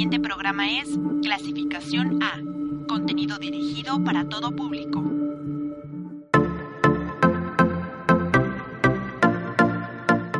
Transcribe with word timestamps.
siguiente 0.00 0.26
programa 0.26 0.66
es 0.66 0.88
Clasificación 1.22 2.22
A, 2.22 2.40
contenido 2.88 3.36
dirigido 3.36 4.02
para 4.02 4.26
todo 4.26 4.50
público. 4.56 5.04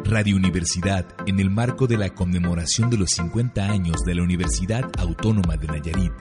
Radio 0.05 0.37
Universidad, 0.37 1.05
en 1.27 1.41
el 1.41 1.51
marco 1.51 1.87
de 1.87 1.99
la 1.99 2.09
conmemoración 2.09 2.89
de 2.89 2.97
los 2.97 3.11
50 3.11 3.63
años 3.63 4.03
de 4.07 4.15
la 4.15 4.23
Universidad 4.23 4.91
Autónoma 4.97 5.59
de 5.59 5.67
Nayarit, 5.67 6.13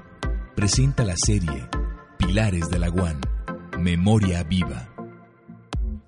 presenta 0.53 1.05
la 1.05 1.15
serie 1.15 1.69
Pilares 2.17 2.69
de 2.69 2.77
la 2.77 2.89
UAN, 2.89 3.21
Memoria 3.79 4.43
Viva. 4.43 4.89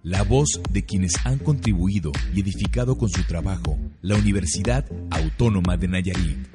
La 0.03 0.23
voz 0.23 0.59
de 0.69 0.83
quienes 0.83 1.13
han 1.25 1.39
contribuido 1.39 2.11
y 2.35 2.41
edificado 2.41 2.97
con 2.97 3.07
su 3.07 3.23
trabajo 3.23 3.79
la 4.01 4.17
Universidad 4.17 4.85
Autónoma 5.11 5.77
de 5.77 5.87
Nayarit. 5.87 6.50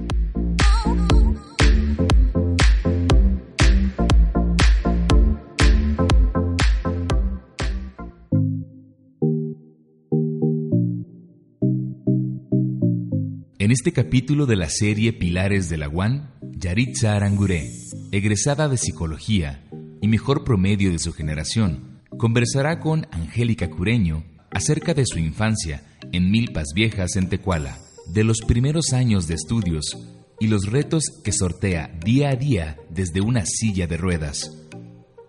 En 13.67 13.73
este 13.73 13.93
capítulo 13.93 14.47
de 14.47 14.55
la 14.55 14.69
serie 14.71 15.13
Pilares 15.13 15.69
de 15.69 15.77
la 15.77 15.89
UAN, 15.89 16.31
Yaritza 16.57 17.17
Aranguré, 17.17 17.69
egresada 18.13 18.69
de 18.69 18.77
Psicología 18.77 19.65
y 20.01 20.07
mejor 20.07 20.45
promedio 20.45 20.93
de 20.93 21.01
su 21.01 21.13
generación, 21.13 22.01
conversará 22.17 22.79
con 22.79 23.09
Angélica 23.11 23.69
Cureño 23.69 24.23
acerca 24.53 24.95
de 24.95 25.05
su 25.05 25.19
infancia 25.19 25.83
en 26.13 26.31
Milpas 26.31 26.69
Viejas 26.77 27.17
en 27.17 27.29
Tecuala, 27.29 27.77
de 28.07 28.23
los 28.23 28.39
primeros 28.47 28.93
años 28.93 29.27
de 29.27 29.35
estudios 29.35 29.99
y 30.39 30.47
los 30.47 30.67
retos 30.67 31.03
que 31.25 31.33
sortea 31.33 31.91
día 32.05 32.29
a 32.29 32.37
día 32.37 32.77
desde 32.89 33.21
una 33.21 33.47
silla 33.47 33.89
de 33.89 33.97
ruedas. 33.97 34.49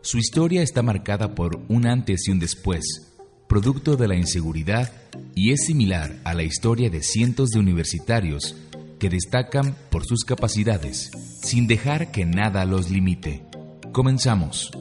Su 0.04 0.20
historia 0.20 0.62
está 0.62 0.84
marcada 0.84 1.34
por 1.34 1.60
un 1.70 1.88
antes 1.88 2.28
y 2.28 2.32
un 2.34 2.38
después, 2.38 3.07
producto 3.48 3.96
de 3.96 4.08
la 4.08 4.16
inseguridad 4.16 4.92
y 5.34 5.52
es 5.52 5.66
similar 5.66 6.18
a 6.24 6.34
la 6.34 6.44
historia 6.44 6.90
de 6.90 7.02
cientos 7.02 7.50
de 7.50 7.60
universitarios 7.60 8.56
que 9.00 9.10
destacan 9.10 9.76
por 9.90 10.06
sus 10.06 10.24
capacidades, 10.26 11.12
sin 11.42 11.68
dejar 11.68 12.12
que 12.12 12.26
nada 12.26 12.66
los 12.66 12.90
limite. 12.90 13.44
Comenzamos. 13.92 14.72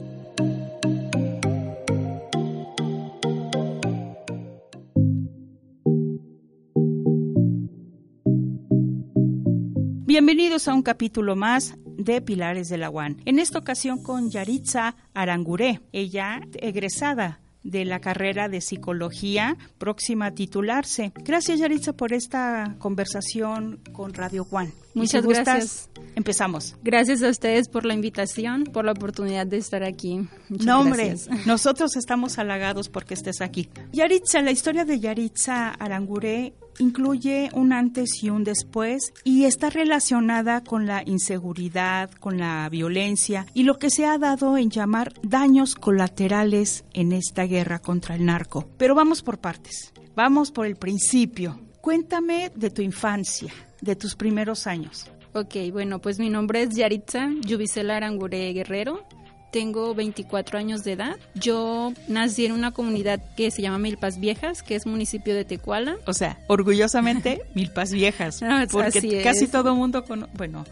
Bienvenidos 10.05 10.67
a 10.67 10.73
un 10.73 10.81
capítulo 10.81 11.35
más 11.35 11.75
de 11.85 12.21
Pilares 12.21 12.69
de 12.69 12.77
la 12.77 12.89
UAN. 12.89 13.17
En 13.25 13.39
esta 13.39 13.59
ocasión 13.59 14.01
con 14.01 14.31
Yaritza 14.31 14.95
Aranguré, 15.13 15.81
ella 15.91 16.41
egresada 16.59 17.39
de 17.67 17.85
la 17.85 17.99
carrera 17.99 18.47
de 18.47 18.61
psicología 18.61 19.57
próxima 19.77 20.27
a 20.27 20.31
titularse. 20.31 21.11
Gracias 21.23 21.59
Yaritza 21.59 21.93
por 21.93 22.13
esta 22.13 22.75
conversación 22.79 23.79
con 23.91 24.13
Radio 24.13 24.45
Juan. 24.45 24.71
Muchas 24.93 25.25
gracias. 25.25 25.89
Empezamos. 26.15 26.75
Gracias 26.81 27.21
a 27.21 27.29
ustedes 27.29 27.69
por 27.69 27.85
la 27.85 27.93
invitación, 27.93 28.63
por 28.63 28.85
la 28.85 28.93
oportunidad 28.93 29.45
de 29.45 29.57
estar 29.57 29.83
aquí. 29.83 30.27
Muchas 30.49 30.65
no, 30.65 30.79
hombre, 30.79 31.09
gracias. 31.09 31.45
nosotros 31.45 31.95
estamos 31.95 32.39
halagados 32.39 32.89
porque 32.89 33.13
estés 33.13 33.41
aquí. 33.41 33.69
Yaritza, 33.91 34.41
la 34.41 34.51
historia 34.51 34.85
de 34.85 34.99
Yaritza 34.99 35.69
Aranguré 35.69 36.53
incluye 36.79 37.49
un 37.53 37.73
antes 37.73 38.23
y 38.23 38.29
un 38.29 38.43
después 38.43 39.13
y 39.23 39.45
está 39.45 39.69
relacionada 39.69 40.63
con 40.63 40.85
la 40.85 41.03
inseguridad, 41.05 42.11
con 42.11 42.37
la 42.37 42.67
violencia 42.69 43.45
y 43.53 43.63
lo 43.63 43.77
que 43.77 43.89
se 43.89 44.05
ha 44.05 44.17
dado 44.17 44.57
en 44.57 44.69
llamar 44.69 45.13
daños 45.21 45.75
colaterales 45.75 46.85
en 46.93 47.11
esta 47.13 47.43
guerra 47.43 47.79
contra 47.79 48.15
el 48.15 48.25
narco. 48.25 48.69
Pero 48.77 48.95
vamos 48.95 49.21
por 49.21 49.39
partes. 49.39 49.93
Vamos 50.15 50.51
por 50.51 50.65
el 50.65 50.75
principio. 50.75 51.59
Cuéntame 51.81 52.51
de 52.55 52.69
tu 52.69 52.81
infancia, 52.81 53.53
de 53.81 53.95
tus 53.95 54.15
primeros 54.15 54.67
años. 54.67 55.09
Ok, 55.33 55.55
bueno, 55.71 55.99
pues 55.99 56.17
mi 56.17 56.29
nombre 56.29 56.63
es 56.63 56.75
Yaritza 56.75 57.29
Yubicela 57.41 57.97
Arangure 57.97 58.51
Guerrero. 58.53 59.05
Tengo 59.51 59.95
24 59.95 60.59
años 60.59 60.83
de 60.83 60.91
edad. 60.93 61.15
Yo 61.33 61.93
nací 62.07 62.45
en 62.45 62.51
una 62.51 62.71
comunidad 62.71 63.21
que 63.35 63.49
se 63.49 63.61
llama 63.61 63.77
Milpas 63.79 64.19
Viejas, 64.19 64.61
que 64.61 64.75
es 64.75 64.85
municipio 64.85 65.33
de 65.33 65.45
Tecuala. 65.45 65.95
O 66.05 66.13
sea, 66.13 66.37
orgullosamente 66.47 67.41
Milpas 67.55 67.91
Viejas. 67.91 68.41
No, 68.41 68.59
porque 68.71 68.99
así 68.99 69.19
casi 69.23 69.47
todo 69.47 69.73
mundo, 69.73 70.03
cono 70.03 70.27
bueno, 70.33 70.65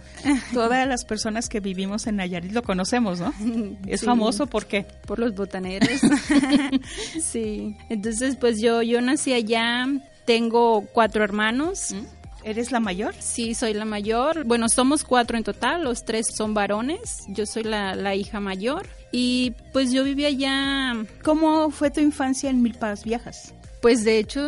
todas 0.53 0.85
las 0.87 1.05
personas 1.05 1.47
que 1.47 1.61
vivimos 1.61 2.05
en 2.07 2.17
Nayarit 2.17 2.51
lo 2.51 2.63
conocemos, 2.63 3.19
¿no? 3.19 3.33
Es 3.87 4.01
Sí. 4.01 4.05
famoso 4.05 4.45
porque 4.47 4.85
por 5.07 5.19
los 5.19 5.33
botaneros. 5.33 5.89
sí. 7.21 7.77
Entonces, 7.89 8.35
pues 8.35 8.59
yo, 8.61 8.81
yo 8.81 9.01
nací 9.01 9.33
allá. 9.33 9.87
Tengo 10.25 10.81
cuatro 10.91 11.23
hermanos. 11.23 11.93
Eres 12.45 12.71
la 12.71 12.79
mayor. 12.79 13.13
Sí, 13.19 13.55
soy 13.55 13.73
la 13.73 13.83
mayor. 13.83 14.45
Bueno, 14.45 14.69
somos 14.69 15.03
cuatro 15.03 15.37
en 15.37 15.43
total, 15.43 15.83
los 15.83 16.05
tres 16.05 16.27
son 16.37 16.53
varones. 16.53 17.25
Yo 17.27 17.45
soy 17.45 17.63
la, 17.63 17.95
la 17.95 18.15
hija 18.15 18.39
mayor. 18.39 18.87
Y 19.11 19.53
pues 19.73 19.91
yo 19.91 20.03
vivía 20.03 20.27
allá, 20.27 21.05
¿Cómo 21.23 21.71
fue 21.71 21.89
tu 21.89 22.01
infancia 22.01 22.49
en 22.49 22.61
Milpas 22.61 23.03
Viejas? 23.03 23.54
Pues 23.85 24.03
de 24.03 24.17
hecho 24.17 24.41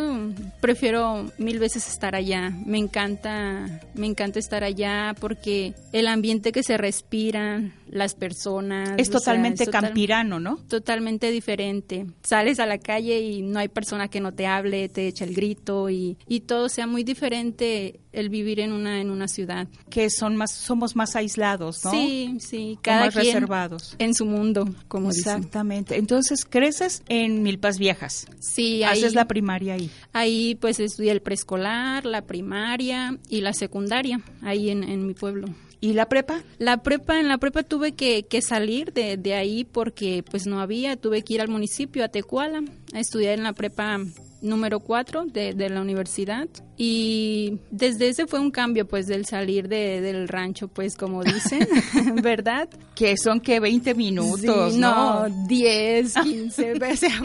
prefiero 0.60 1.30
mil 1.38 1.60
veces 1.60 1.86
estar 1.88 2.16
allá. 2.16 2.50
Me 2.66 2.76
encanta, 2.78 3.80
me 3.94 4.06
encanta 4.08 4.40
estar 4.40 4.64
allá 4.64 5.14
porque 5.20 5.74
el 5.92 6.08
ambiente 6.08 6.50
que 6.50 6.64
se 6.64 6.76
respira, 6.76 7.70
las 7.88 8.14
personas. 8.14 8.90
Es 8.98 9.06
sea, 9.08 9.18
totalmente 9.20 9.64
total- 9.64 9.84
campirano, 9.84 10.40
¿no? 10.40 10.56
totalmente 10.68 11.30
diferente. 11.30 12.04
Sales 12.22 12.58
a 12.58 12.66
la 12.66 12.78
calle 12.78 13.20
y 13.20 13.42
no 13.42 13.60
hay 13.60 13.68
persona 13.68 14.08
que 14.08 14.20
no 14.20 14.32
te 14.32 14.46
hable, 14.46 14.88
te 14.88 15.06
echa 15.06 15.24
el 15.24 15.34
grito 15.34 15.88
y, 15.88 16.18
y 16.26 16.40
todo 16.40 16.68
sea 16.68 16.88
muy 16.88 17.04
diferente 17.04 18.00
el 18.10 18.30
vivir 18.30 18.58
en 18.58 18.72
una 18.72 19.00
en 19.00 19.10
una 19.10 19.28
ciudad. 19.28 19.68
Que 19.88 20.10
son 20.10 20.34
más, 20.36 20.50
somos 20.52 20.96
más 20.96 21.14
aislados, 21.14 21.84
¿no? 21.84 21.92
Sí, 21.92 22.36
sí, 22.40 22.74
O 22.76 22.82
cada 22.82 23.04
más 23.06 23.14
quien 23.14 23.26
reservados. 23.26 23.94
en 24.00 24.14
su 24.14 24.26
mundo, 24.26 24.68
como 24.88 25.10
dicen. 25.12 25.36
Exactamente. 25.36 25.96
Entonces 25.96 26.44
creces 26.44 27.02
en 27.08 27.42
Milpas 27.44 27.78
Viejas. 27.78 28.26
Sí, 28.40 28.82
ahí, 28.82 28.98
Haces 28.98 29.14
la 29.14 29.27
primaria 29.28 29.74
ahí. 29.74 29.90
ahí 30.12 30.54
pues 30.56 30.80
estudié 30.80 31.12
el 31.12 31.22
preescolar, 31.22 32.04
la 32.04 32.22
primaria 32.22 33.16
y 33.28 33.42
la 33.42 33.52
secundaria, 33.52 34.20
ahí 34.42 34.70
en, 34.70 34.82
en 34.82 35.06
mi 35.06 35.14
pueblo. 35.14 35.48
¿Y 35.80 35.92
la 35.92 36.08
prepa? 36.08 36.42
La 36.58 36.78
prepa, 36.82 37.20
en 37.20 37.28
la 37.28 37.38
prepa 37.38 37.62
tuve 37.62 37.92
que, 37.92 38.24
que 38.24 38.42
salir 38.42 38.92
de, 38.92 39.16
de 39.16 39.34
ahí 39.34 39.64
porque 39.64 40.24
pues 40.28 40.46
no 40.46 40.60
había, 40.60 40.96
tuve 40.96 41.22
que 41.22 41.34
ir 41.34 41.40
al 41.40 41.48
municipio, 41.48 42.04
a 42.04 42.08
Tecuala, 42.08 42.62
a 42.94 42.98
estudiar 43.00 43.34
en 43.38 43.44
la 43.44 43.52
prepa 43.52 43.98
número 44.40 44.78
4 44.78 45.24
de, 45.26 45.52
de 45.52 45.68
la 45.68 45.80
universidad 45.80 46.46
y 46.76 47.58
desde 47.72 48.06
ese 48.06 48.28
fue 48.28 48.38
un 48.38 48.52
cambio 48.52 48.86
pues 48.86 49.08
del 49.08 49.26
salir 49.26 49.66
de, 49.66 50.00
del 50.00 50.28
rancho 50.28 50.68
pues 50.68 50.94
como 50.96 51.24
dicen, 51.24 51.66
¿verdad? 52.22 52.68
Que 52.94 53.16
son 53.16 53.40
que 53.40 53.58
20 53.58 53.94
minutos, 53.96 54.74
Sí, 54.74 54.78
¿no? 54.78 55.26
10, 55.48 56.14
15, 56.14 56.72
o 56.72 56.96
sea, 56.96 57.20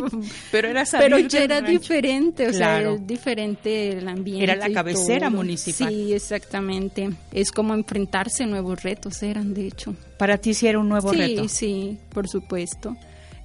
Pero 0.51 0.69
era 0.69 0.85
salir 0.87 1.05
pero 1.11 1.19
ya 1.27 1.43
era 1.43 1.59
rancho. 1.61 1.71
diferente, 1.71 2.47
o 2.47 2.51
Claro. 2.51 2.95
sea, 2.97 3.05
diferente 3.05 3.89
el 3.91 4.07
ambiente. 4.07 4.43
Era 4.43 4.55
la 4.55 4.71
cabecera 4.73 5.29
municipal. 5.29 5.93
Sí, 5.93 6.13
exactamente. 6.13 7.11
Es 7.31 7.51
como 7.51 7.75
enfrentarse 7.75 8.42
nuevos 8.47 8.83
retos, 8.83 9.21
eran 9.23 9.53
de 9.53 9.67
hecho. 9.67 9.95
Para 10.17 10.37
ti 10.37 10.53
sí 10.53 10.67
era 10.67 10.79
un 10.79 10.89
nuevo 10.89 11.11
sí, 11.11 11.17
reto. 11.17 11.47
sí, 11.49 11.97
por 12.09 12.27
supuesto. 12.27 12.95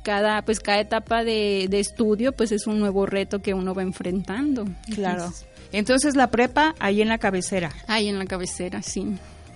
Cada, 0.02 0.42
pues 0.42 0.60
cada 0.60 0.80
etapa 0.80 1.24
de, 1.24 1.66
de 1.68 1.80
estudio, 1.80 2.32
pues 2.32 2.52
es 2.52 2.66
un 2.66 2.78
nuevo 2.80 3.04
reto 3.06 3.40
que 3.42 3.52
uno 3.54 3.74
va 3.74 3.82
enfrentando. 3.82 4.64
Claro. 4.94 5.24
Entonces, 5.24 5.46
Entonces 5.72 6.16
la 6.16 6.30
prepa 6.30 6.74
ahí 6.78 7.02
en 7.02 7.08
la 7.08 7.18
cabecera. 7.18 7.72
ahí 7.88 8.08
en 8.08 8.18
la 8.18 8.24
cabecera, 8.26 8.80
sí. 8.82 9.06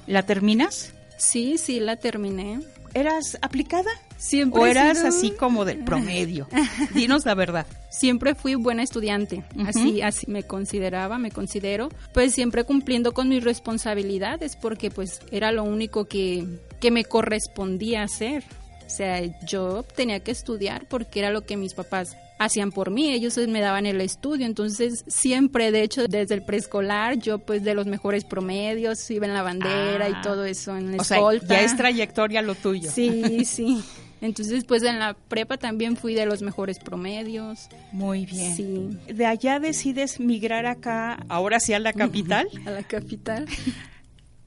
¿La 0.07 0.25
terminas? 0.25 0.93
Sí, 1.17 1.57
sí, 1.57 1.81
la 1.81 1.97
terminé. 1.97 2.61
¿Eras 2.95 3.39
aplicada? 3.43 3.91
Siempre 4.17 4.61
¿O 4.61 4.67
eras 4.67 4.99
sido- 4.99 5.09
así 5.09 5.31
como 5.33 5.65
del 5.65 5.79
promedio? 5.85 6.49
Dinos 6.95 7.25
la 7.27 7.35
verdad. 7.35 7.67
Siempre 7.91 8.35
fui 8.35 8.55
buena 8.55 8.83
estudiante, 8.83 9.45
así, 9.67 10.01
así 10.03 10.31
me 10.31 10.45
consideraba, 10.45 11.19
me 11.19 11.31
considero, 11.31 11.89
pues 12.15 12.33
siempre 12.35 12.65
cumpliendo 12.65 13.13
con 13.13 13.29
mis 13.29 13.45
responsabilidades, 13.45 14.57
porque 14.57 14.91
pues 14.91 15.21
era 15.31 15.53
lo 15.53 15.65
único 15.65 16.07
que, 16.07 16.47
que 16.81 16.91
me 16.91 17.05
correspondía 17.05 18.03
hacer. 18.03 18.45
O 18.87 18.91
sea, 18.95 19.23
yo 19.47 19.83
tenía 19.83 20.21
que 20.21 20.31
estudiar 20.31 20.87
porque 20.89 21.19
era 21.21 21.31
lo 21.31 21.43
que 21.47 21.57
mis 21.57 21.75
papás 21.75 22.17
hacían 22.45 22.71
por 22.73 22.91
mí, 22.91 23.13
ellos 23.13 23.37
me 23.49 23.61
daban 23.61 23.87
el 23.87 24.01
estudio, 24.01 24.47
entonces 24.47 25.05
siempre, 25.07 25.71
de 25.73 25.83
hecho, 25.83 26.07
desde 26.09 26.35
el 26.35 26.45
preescolar, 26.45 27.19
yo 27.19 27.39
pues 27.39 27.63
de 27.65 27.75
los 27.75 27.87
mejores 27.87 28.25
promedios, 28.25 29.11
iba 29.11 29.27
en 29.27 29.35
la 29.35 29.43
bandera 29.43 30.07
Ah. 30.07 30.09
y 30.11 30.23
todo 30.23 30.45
eso, 30.45 30.77
en 30.77 30.93
la 30.97 31.03
O 31.03 31.05
sea, 31.05 31.19
escolta. 31.19 31.47
ya 31.47 31.61
es 31.63 31.77
trayectoria 31.77 32.43
lo 32.43 32.55
tuyo. 32.55 32.91
Sí, 32.91 33.45
sí. 33.45 33.83
Entonces, 34.21 34.65
pues 34.65 34.85
en 34.85 35.01
la 35.01 35.15
prepa 35.15 35.57
también 35.57 35.97
fui 35.97 36.15
de 36.15 36.27
los 36.27 36.43
mejores 36.43 36.79
promedios. 36.79 37.69
Muy 37.91 38.25
bien. 38.25 38.55
Sí, 38.57 39.13
De 39.13 39.27
allá 39.27 39.59
decides 39.59 40.21
migrar 40.21 40.65
acá, 40.67 41.25
ahora 41.29 41.59
sí 41.59 41.73
a 41.73 41.81
la 41.81 41.93
capital. 42.05 42.47
a 42.65 42.71
la 42.71 42.83
capital. 42.85 43.47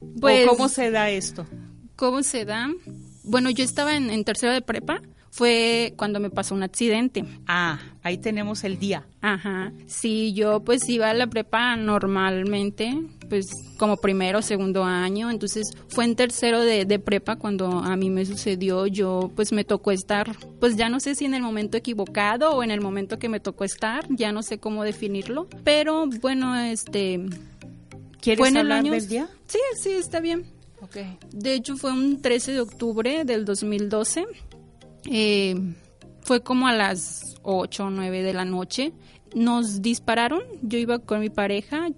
¿O 0.00 0.28
cómo 0.48 0.68
se 0.68 0.90
da 0.90 1.10
esto? 1.10 1.46
¿Cómo 1.96 2.22
se 2.22 2.44
da? 2.44 2.68
Bueno, 3.24 3.50
yo 3.50 3.64
estaba 3.64 3.96
en, 3.96 4.10
en 4.10 4.24
tercero 4.24 4.52
de 4.52 4.62
prepa. 4.62 5.00
Fue 5.30 5.94
cuando 5.96 6.20
me 6.20 6.30
pasó 6.30 6.54
un 6.54 6.62
accidente. 6.62 7.24
Ah, 7.46 7.78
ahí 8.02 8.18
tenemos 8.18 8.64
el 8.64 8.78
día. 8.78 9.06
Ajá. 9.20 9.72
Sí, 9.86 10.32
yo 10.32 10.60
pues 10.60 10.88
iba 10.88 11.10
a 11.10 11.14
la 11.14 11.26
prepa 11.26 11.76
normalmente, 11.76 12.96
pues 13.28 13.46
como 13.76 13.98
primero 13.98 14.38
o 14.38 14.42
segundo 14.42 14.84
año. 14.84 15.30
Entonces 15.30 15.76
fue 15.88 16.04
en 16.04 16.16
tercero 16.16 16.60
de, 16.60 16.84
de 16.84 16.98
prepa 16.98 17.36
cuando 17.36 17.66
a 17.66 17.96
mí 17.96 18.10
me 18.10 18.24
sucedió. 18.24 18.86
Yo 18.86 19.30
pues 19.36 19.52
me 19.52 19.64
tocó 19.64 19.90
estar, 19.90 20.34
pues 20.60 20.76
ya 20.76 20.88
no 20.88 21.00
sé 21.00 21.14
si 21.14 21.24
en 21.24 21.34
el 21.34 21.42
momento 21.42 21.76
equivocado 21.76 22.52
o 22.52 22.62
en 22.62 22.70
el 22.70 22.80
momento 22.80 23.18
que 23.18 23.28
me 23.28 23.40
tocó 23.40 23.64
estar, 23.64 24.06
ya 24.10 24.32
no 24.32 24.42
sé 24.42 24.58
cómo 24.58 24.84
definirlo. 24.84 25.48
Pero 25.64 26.06
bueno, 26.20 26.56
este... 26.56 27.20
¿Quieres 28.20 28.38
fue 28.38 28.48
en 28.48 28.56
el 28.56 28.60
hablar 28.62 28.78
año... 28.78 28.92
del 28.92 29.06
día? 29.06 29.28
Sí, 29.46 29.58
sí, 29.82 29.90
está 29.90 30.20
bien. 30.20 30.46
Ok. 30.80 30.96
De 31.32 31.54
hecho, 31.54 31.76
fue 31.76 31.92
un 31.92 32.20
13 32.20 32.52
de 32.52 32.60
octubre 32.60 33.24
del 33.24 33.44
2012. 33.44 34.26
Eh, 35.08 35.54
fue 36.22 36.42
como 36.42 36.66
a 36.66 36.72
las 36.72 37.36
8 37.42 37.84
o 37.84 37.90
9 37.90 38.22
de 38.22 38.32
la 38.32 38.44
noche. 38.44 38.92
Nos 39.34 39.82
dispararon. 39.82 40.42
Yo 40.62 40.78
iba 40.78 40.98
con 40.98 41.20
mi 41.20 41.30
pareja 41.30 41.88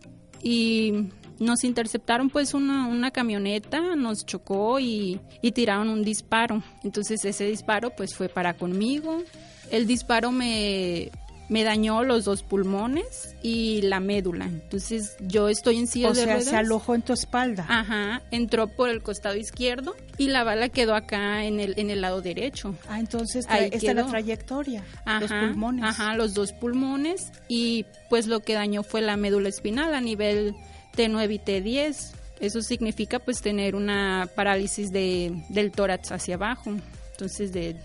y 0.42 1.08
nos 1.38 1.64
interceptaron 1.64 2.30
pues 2.30 2.52
una, 2.54 2.86
una 2.88 3.10
camioneta, 3.10 3.96
nos 3.96 4.26
chocó 4.26 4.80
y, 4.80 5.20
y 5.40 5.52
tiraron 5.52 5.88
un 5.88 6.02
disparo. 6.02 6.62
Entonces 6.82 7.24
ese 7.24 7.44
disparo 7.44 7.90
pues 7.90 8.14
fue 8.14 8.28
para 8.28 8.54
conmigo. 8.54 9.22
El 9.70 9.86
disparo 9.86 10.32
me, 10.32 11.10
me 11.48 11.64
dañó 11.64 12.04
los 12.04 12.24
dos 12.24 12.42
pulmones 12.42 13.34
y 13.42 13.82
la 13.82 14.00
médula. 14.00 14.44
Entonces 14.44 15.16
yo 15.20 15.48
estoy 15.48 15.78
en 15.78 15.86
silla 15.86 16.08
O 16.08 16.12
de 16.12 16.24
sea, 16.24 16.34
ruedas. 16.34 16.44
se 16.44 16.56
alojó 16.56 16.94
en 16.94 17.02
tu 17.02 17.12
espalda. 17.12 17.64
Ajá, 17.68 18.22
entró 18.30 18.68
por 18.68 18.90
el 18.90 19.02
costado 19.02 19.36
izquierdo 19.36 19.96
y 20.18 20.28
la 20.28 20.44
bala 20.44 20.68
quedó 20.68 20.94
acá 20.94 21.44
en 21.44 21.60
el, 21.60 21.74
en 21.78 21.90
el 21.90 22.00
lado 22.02 22.20
derecho. 22.20 22.74
Ah, 22.88 23.00
entonces 23.00 23.46
Ahí 23.48 23.70
esta 23.72 23.90
es 23.90 23.96
la 23.96 24.06
trayectoria. 24.06 24.84
Ajá, 25.04 25.20
los 25.20 25.30
pulmones. 25.32 25.84
Ajá, 25.84 26.14
los 26.14 26.34
dos 26.34 26.52
pulmones 26.52 27.32
y 27.48 27.86
pues 28.10 28.26
lo 28.26 28.40
que 28.40 28.54
dañó 28.54 28.82
fue 28.82 29.00
la 29.00 29.16
médula 29.16 29.48
espinal 29.48 29.94
a 29.94 30.00
nivel 30.00 30.54
T9 30.96 31.34
y 31.34 31.38
T10. 31.38 32.12
Eso 32.40 32.62
significa 32.62 33.18
pues 33.18 33.40
tener 33.40 33.74
una 33.74 34.28
parálisis 34.34 34.92
de, 34.92 35.32
del 35.48 35.70
tórax 35.72 36.12
hacia 36.12 36.34
abajo. 36.34 36.72
Entonces 37.12 37.52
de... 37.52 37.76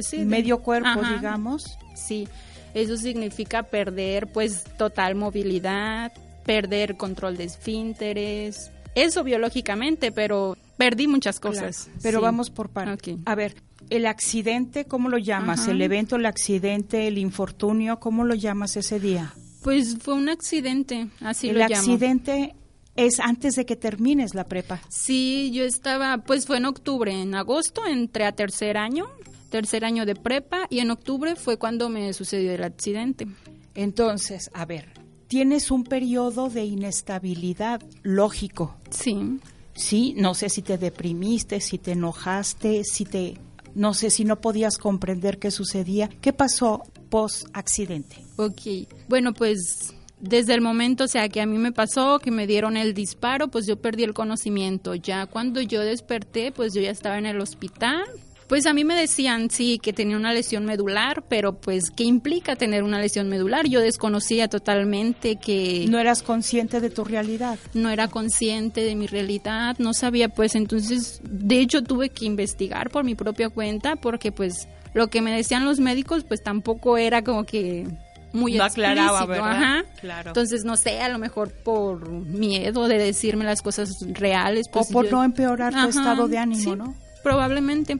Pues, 0.00 0.06
sí, 0.10 0.18
de- 0.18 0.24
Medio 0.24 0.58
cuerpo, 0.58 0.88
Ajá. 0.88 1.14
digamos. 1.16 1.78
Sí, 1.94 2.26
eso 2.74 2.96
significa 2.96 3.62
perder 3.64 4.26
pues 4.32 4.64
total 4.78 5.14
movilidad, 5.14 6.12
perder 6.44 6.96
control 6.96 7.36
de 7.36 7.44
esfínteres. 7.44 8.70
Eso 8.94 9.22
biológicamente, 9.24 10.10
pero 10.12 10.56
perdí 10.76 11.06
muchas 11.06 11.38
cosas. 11.40 11.84
Claro, 11.84 11.98
pero 12.02 12.18
Sí. 12.18 12.22
vamos 12.24 12.50
por 12.50 12.70
partes. 12.70 13.16
A 13.26 13.34
ver, 13.34 13.54
el 13.90 14.06
accidente, 14.06 14.84
¿cómo 14.86 15.08
lo 15.08 15.18
llamas? 15.18 15.60
Ajá. 15.60 15.70
El 15.72 15.82
evento, 15.82 16.16
el 16.16 16.26
accidente, 16.26 17.06
el 17.06 17.18
infortunio, 17.18 18.00
¿cómo 18.00 18.24
lo 18.24 18.34
llamas 18.34 18.76
ese 18.76 18.98
día? 18.98 19.34
Pues 19.62 19.98
fue 20.00 20.14
un 20.14 20.28
accidente, 20.28 21.08
así 21.20 21.50
el 21.50 21.58
lo 21.58 21.60
llamo. 21.68 21.74
accidente 21.76 22.54
es 22.96 23.20
antes 23.20 23.54
de 23.56 23.64
que 23.66 23.76
termines 23.76 24.34
la 24.34 24.44
prepa. 24.44 24.80
Sí, 24.88 25.50
yo 25.54 25.64
estaba, 25.64 26.18
pues 26.18 26.46
fue 26.46 26.56
en 26.56 26.64
octubre, 26.66 27.12
en 27.12 27.34
agosto 27.34 27.86
entré 27.86 28.24
a 28.24 28.32
tercer 28.32 28.76
año, 28.76 29.06
tercer 29.50 29.84
año 29.84 30.06
de 30.06 30.14
prepa 30.14 30.66
y 30.70 30.78
en 30.78 30.90
octubre 30.90 31.36
fue 31.36 31.58
cuando 31.58 31.88
me 31.88 32.12
sucedió 32.12 32.52
el 32.52 32.64
accidente. 32.64 33.26
Entonces, 33.74 34.50
a 34.54 34.64
ver, 34.64 34.88
tienes 35.28 35.70
un 35.70 35.84
periodo 35.84 36.48
de 36.48 36.64
inestabilidad 36.64 37.82
lógico. 38.02 38.76
Sí. 38.90 39.38
Sí, 39.74 40.14
no 40.16 40.34
sé 40.34 40.48
si 40.48 40.62
te 40.62 40.78
deprimiste, 40.78 41.60
si 41.60 41.78
te 41.78 41.92
enojaste, 41.92 42.84
si 42.84 43.04
te 43.04 43.34
no 43.74 43.94
sé 43.94 44.10
si 44.10 44.24
no 44.24 44.40
podías 44.40 44.78
comprender 44.78 45.38
qué 45.38 45.50
sucedía. 45.50 46.10
¿Qué 46.20 46.32
pasó 46.32 46.82
post 47.08 47.46
accidente? 47.52 48.16
Ok, 48.36 48.88
bueno, 49.08 49.32
pues 49.32 49.94
desde 50.20 50.54
el 50.54 50.60
momento, 50.60 51.04
o 51.04 51.08
sea, 51.08 51.28
que 51.28 51.40
a 51.40 51.46
mí 51.46 51.56
me 51.58 51.72
pasó, 51.72 52.18
que 52.18 52.30
me 52.30 52.46
dieron 52.46 52.76
el 52.76 52.94
disparo, 52.94 53.48
pues 53.48 53.66
yo 53.66 53.76
perdí 53.80 54.02
el 54.02 54.14
conocimiento. 54.14 54.94
Ya 54.94 55.26
cuando 55.26 55.60
yo 55.60 55.80
desperté, 55.80 56.52
pues 56.52 56.74
yo 56.74 56.80
ya 56.80 56.90
estaba 56.90 57.18
en 57.18 57.26
el 57.26 57.40
hospital. 57.40 58.04
Pues 58.50 58.66
a 58.66 58.74
mí 58.74 58.84
me 58.84 58.94
decían, 58.96 59.48
sí, 59.48 59.78
que 59.80 59.92
tenía 59.92 60.16
una 60.16 60.32
lesión 60.34 60.64
medular, 60.66 61.22
pero 61.28 61.54
pues, 61.60 61.84
¿qué 61.96 62.02
implica 62.04 62.56
tener 62.56 62.82
una 62.82 62.98
lesión 63.00 63.28
medular? 63.28 63.66
Yo 63.68 63.80
desconocía 63.80 64.48
totalmente 64.48 65.36
que 65.36 65.86
No 65.88 65.98
eras 66.00 66.22
consciente 66.24 66.80
de 66.80 66.90
tu 66.90 67.04
realidad. 67.04 67.58
no 67.74 67.90
era 67.90 68.08
consciente 68.08 68.82
de 68.82 68.96
mi 68.96 69.06
realidad, 69.06 69.76
no 69.78 69.94
sabía 69.94 70.28
pues 70.28 70.56
entonces, 70.56 71.20
de 71.22 71.60
hecho 71.60 71.82
tuve 71.84 72.10
que 72.10 72.24
investigar 72.24 72.90
por 72.90 73.04
mi 73.04 73.14
propia 73.14 73.50
cuenta 73.50 73.94
porque 73.96 74.32
pues 74.32 74.66
lo 74.94 75.06
que 75.06 75.22
me 75.22 75.30
decían 75.30 75.64
los 75.64 75.78
médicos 75.78 76.24
pues 76.24 76.42
tampoco 76.42 76.98
era 76.98 77.22
como 77.22 77.44
que 77.44 77.86
muy 78.32 78.54
No 78.56 78.64
aclaraba, 78.64 79.20
explícito, 79.20 79.44
¿verdad? 79.44 79.62
ajá. 79.62 79.84
Claro. 80.00 80.30
Entonces, 80.30 80.64
no 80.64 80.76
sé, 80.76 81.00
a 81.00 81.08
lo 81.08 81.18
mejor 81.18 81.52
por 81.52 82.08
miedo 82.10 82.88
de 82.88 82.98
decirme 82.98 83.44
las 83.44 83.62
cosas 83.62 83.90
reales. 84.12 84.66
Pues, 84.72 84.88
o 84.88 84.92
por 84.92 85.04
yo- 85.06 85.12
no 85.12 85.22
empeorar 85.24 85.72
tu 85.72 85.78
Ajá, 85.78 85.88
estado 85.88 86.26
de 86.26 86.38
ánimo, 86.38 86.60
sí, 86.62 86.70
¿no? 86.76 86.94
Probablemente. 87.22 87.98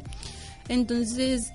Entonces, 0.71 1.53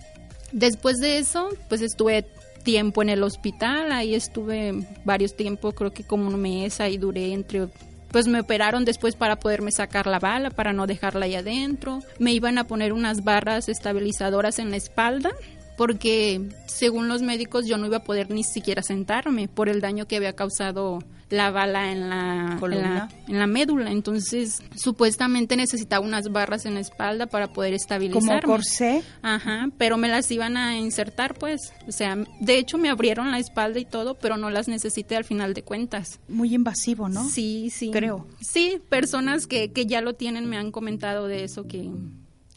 después 0.51 0.97
de 0.97 1.17
eso, 1.17 1.47
pues 1.69 1.81
estuve 1.81 2.27
tiempo 2.63 3.01
en 3.01 3.07
el 3.07 3.23
hospital, 3.23 3.94
ahí 3.94 4.13
estuve 4.13 4.85
varios 5.06 5.38
tiempos, 5.38 5.73
creo 5.73 5.94
que 5.94 6.03
como 6.03 6.27
un 6.27 6.39
mes, 6.39 6.81
ahí 6.81 6.97
duré 6.97 7.31
entre... 7.31 7.69
Pues 8.12 8.27
me 8.27 8.41
operaron 8.41 8.83
después 8.85 9.15
para 9.15 9.38
poderme 9.38 9.71
sacar 9.71 10.06
la 10.06 10.19
bala, 10.19 10.50
para 10.50 10.73
no 10.73 10.85
dejarla 10.85 11.25
ahí 11.25 11.35
adentro. 11.35 12.01
Me 12.19 12.33
iban 12.33 12.57
a 12.57 12.66
poner 12.66 12.92
unas 12.92 13.23
barras 13.23 13.69
estabilizadoras 13.69 14.59
en 14.59 14.69
la 14.69 14.78
espalda, 14.78 15.31
porque 15.78 16.42
según 16.66 17.07
los 17.07 17.21
médicos 17.21 17.66
yo 17.68 17.78
no 17.78 17.85
iba 17.85 17.97
a 17.97 18.04
poder 18.04 18.30
ni 18.31 18.44
siquiera 18.44 18.83
sentarme 18.83 19.47
por 19.47 19.69
el 19.69 19.80
daño 19.80 20.07
que 20.07 20.18
había 20.18 20.33
causado 20.33 20.99
la 21.29 21.49
bala 21.49 21.91
en 21.91 22.09
la, 22.09 22.57
en 22.61 22.81
la, 22.81 23.09
en 23.27 23.39
la 23.39 23.47
médula. 23.47 23.91
Entonces, 23.91 24.61
supuestamente 24.75 25.55
necesitaba 25.57 26.05
unas 26.05 26.31
barras 26.31 26.65
en 26.65 26.75
la 26.75 26.79
espalda 26.81 27.25
para 27.25 27.47
poder 27.47 27.71
Como 27.71 27.75
estabilizarme. 27.77 28.41
corsé. 28.44 29.03
Ajá, 29.23 29.69
pero 29.77 29.97
me 29.97 30.07
las 30.07 30.29
iban 30.29 30.55
a 30.55 30.77
insertar, 30.77 31.33
pues. 31.33 31.73
O 31.87 31.91
sea, 31.91 32.15
de 32.39 32.57
hecho 32.57 32.77
me 32.77 32.89
abrieron 32.89 33.31
la 33.31 33.39
espalda 33.39 33.79
y 33.79 33.85
todo, 33.85 34.15
pero 34.15 34.37
no 34.37 34.49
las 34.51 34.67
necesité 34.67 35.15
al 35.15 35.23
final 35.23 35.53
de 35.53 35.63
cuentas. 35.63 36.19
Muy 36.27 36.53
invasivo, 36.53 37.09
¿no? 37.09 37.27
Sí, 37.27 37.69
sí. 37.71 37.89
Creo. 37.91 38.27
Sí, 38.39 38.79
personas 38.89 39.47
que, 39.47 39.71
que 39.71 39.87
ya 39.87 40.01
lo 40.01 40.13
tienen 40.13 40.45
me 40.45 40.57
han 40.57 40.71
comentado 40.71 41.27
de 41.27 41.44
eso, 41.44 41.63
que, 41.67 41.89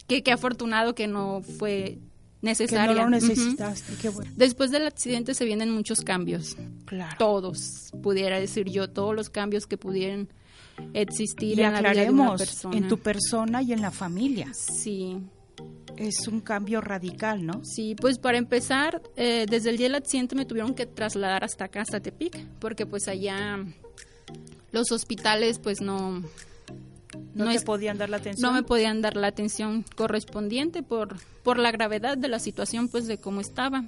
que, 0.07 0.21
que 0.21 0.31
afortunado 0.31 0.93
que 0.93 1.07
no 1.07 1.41
fue 1.57 1.97
Que 2.41 2.47
necesaria. 2.47 2.87
no 2.87 3.09
lo 3.09 3.17
Ujú. 3.17 3.27
necesitaste. 3.27 3.93
Qué 4.01 4.09
bueno. 4.09 4.31
Después 4.35 4.71
del 4.71 4.87
accidente 4.87 5.33
se 5.33 5.45
vienen 5.45 5.71
muchos 5.71 5.99
cambios. 6.01 6.55
Claro. 6.85 7.15
Todos, 7.19 7.91
pudiera 8.01 8.39
decir 8.39 8.69
yo, 8.69 8.89
todos 8.89 9.15
los 9.15 9.29
cambios 9.29 9.65
que 9.67 9.77
pudieran 9.77 10.29
existir 10.93 11.59
Y 11.59 11.63
en 11.63 11.73
la 11.73 11.79
vida 11.81 11.91
de 12.05 12.09
una 12.09 12.23
aclaremos, 12.33 12.39
persona. 12.41 12.77
en 12.77 12.87
tu 12.87 12.97
persona 12.99 13.61
y 13.61 13.73
en 13.73 13.81
la 13.81 13.91
familia. 13.91 14.47
Sí, 14.53 15.17
Es 15.97 16.29
un 16.29 16.39
cambio 16.39 16.79
radical, 16.79 17.45
¿no? 17.45 17.59
sí, 17.65 17.93
pues 17.99 18.17
para 18.19 18.37
empezar, 18.37 19.01
eh, 19.17 19.45
desde 19.49 19.69
el 19.71 19.75
día 19.77 19.87
del 19.87 19.95
accidente 19.95 20.33
me 20.33 20.45
tuvieron 20.45 20.73
que 20.73 20.85
trasladar 20.85 21.43
hasta 21.43 21.65
acá, 21.65 21.81
hasta 21.81 21.99
Tepic, 21.99 22.37
porque 22.59 22.85
pues 22.85 23.09
allá 23.09 23.59
los 24.71 24.91
hospitales 24.93 25.59
pues 25.59 25.81
no... 25.81 26.23
No, 27.33 27.45
no 27.45 27.51
te 27.51 27.57
es- 27.57 27.63
podían 27.63 27.97
dar 27.97 28.09
la 28.09 28.17
atención. 28.17 28.41
no 28.51 28.55
me 28.55 28.63
podían 28.63 29.01
dar 29.01 29.15
la 29.17 29.27
atención 29.27 29.83
correspondiente 29.95 30.83
por, 30.83 31.15
por 31.43 31.57
la 31.57 31.71
gravedad 31.71 32.17
de 32.17 32.27
la 32.27 32.39
situación, 32.39 32.87
pues 32.89 33.07
de 33.07 33.17
cómo 33.17 33.41
estaba. 33.41 33.83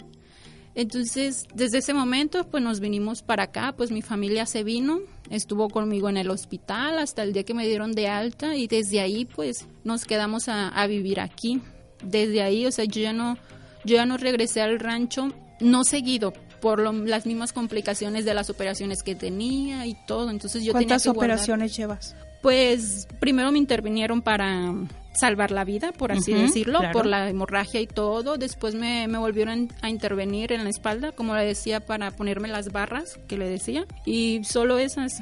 Entonces, 0.73 1.47
desde 1.53 1.79
ese 1.79 1.93
momento, 1.93 2.45
pues 2.49 2.63
nos 2.63 2.79
vinimos 2.79 3.23
para 3.23 3.43
acá, 3.43 3.73
pues 3.75 3.91
mi 3.91 4.01
familia 4.01 4.45
se 4.45 4.63
vino, 4.63 4.99
estuvo 5.29 5.69
conmigo 5.69 6.07
en 6.07 6.15
el 6.15 6.29
hospital 6.29 6.97
hasta 6.97 7.23
el 7.23 7.33
día 7.33 7.43
que 7.43 7.53
me 7.53 7.67
dieron 7.67 7.91
de 7.91 8.07
alta 8.07 8.55
y 8.55 8.67
desde 8.67 9.01
ahí, 9.01 9.25
pues 9.25 9.67
nos 9.83 10.05
quedamos 10.05 10.47
a, 10.47 10.69
a 10.69 10.87
vivir 10.87 11.19
aquí. 11.19 11.61
desde 12.03 12.41
ahí, 12.41 12.65
o 12.65 12.71
sea, 12.71 12.85
yo 12.85 13.01
ya 13.01 13.11
no, 13.13 13.37
yo 13.83 13.95
ya 13.97 14.05
no 14.05 14.15
regresé 14.17 14.61
al 14.61 14.79
rancho, 14.79 15.27
no 15.59 15.83
seguido, 15.83 16.31
por 16.61 16.79
las 16.79 17.25
mismas 17.25 17.51
complicaciones 17.53 18.23
de 18.23 18.33
las 18.33 18.49
operaciones 18.49 19.03
que 19.03 19.13
tenía 19.15 19.85
y 19.87 19.95
todo. 20.07 20.29
Entonces 20.29 20.63
yo 20.63 20.71
¿Cuántas 20.71 21.03
tenía 21.03 21.13
que 21.13 21.17
operaciones 21.19 21.75
llevas? 21.75 22.15
Pues 22.41 23.07
primero 23.19 23.51
me 23.51 23.59
intervinieron 23.59 24.21
para 24.21 24.73
salvar 25.13 25.51
la 25.51 25.63
vida, 25.63 25.91
por 25.91 26.11
así 26.11 26.33
decirlo, 26.33 26.79
por 26.93 27.05
la 27.05 27.29
hemorragia 27.29 27.81
y 27.81 27.87
todo. 27.87 28.37
Después 28.37 28.75
me, 28.75 29.07
me, 29.07 29.17
volvieron 29.17 29.69
a 29.81 29.89
intervenir 29.89 30.51
en 30.51 30.63
la 30.63 30.69
espalda, 30.69 31.11
como 31.11 31.35
le 31.35 31.45
decía, 31.45 31.79
para 31.81 32.11
ponerme 32.11 32.47
las 32.47 32.71
barras 32.71 33.19
que 33.27 33.37
le 33.37 33.49
decía. 33.49 33.85
Y 34.05 34.41
solo 34.43 34.79
esas. 34.79 35.21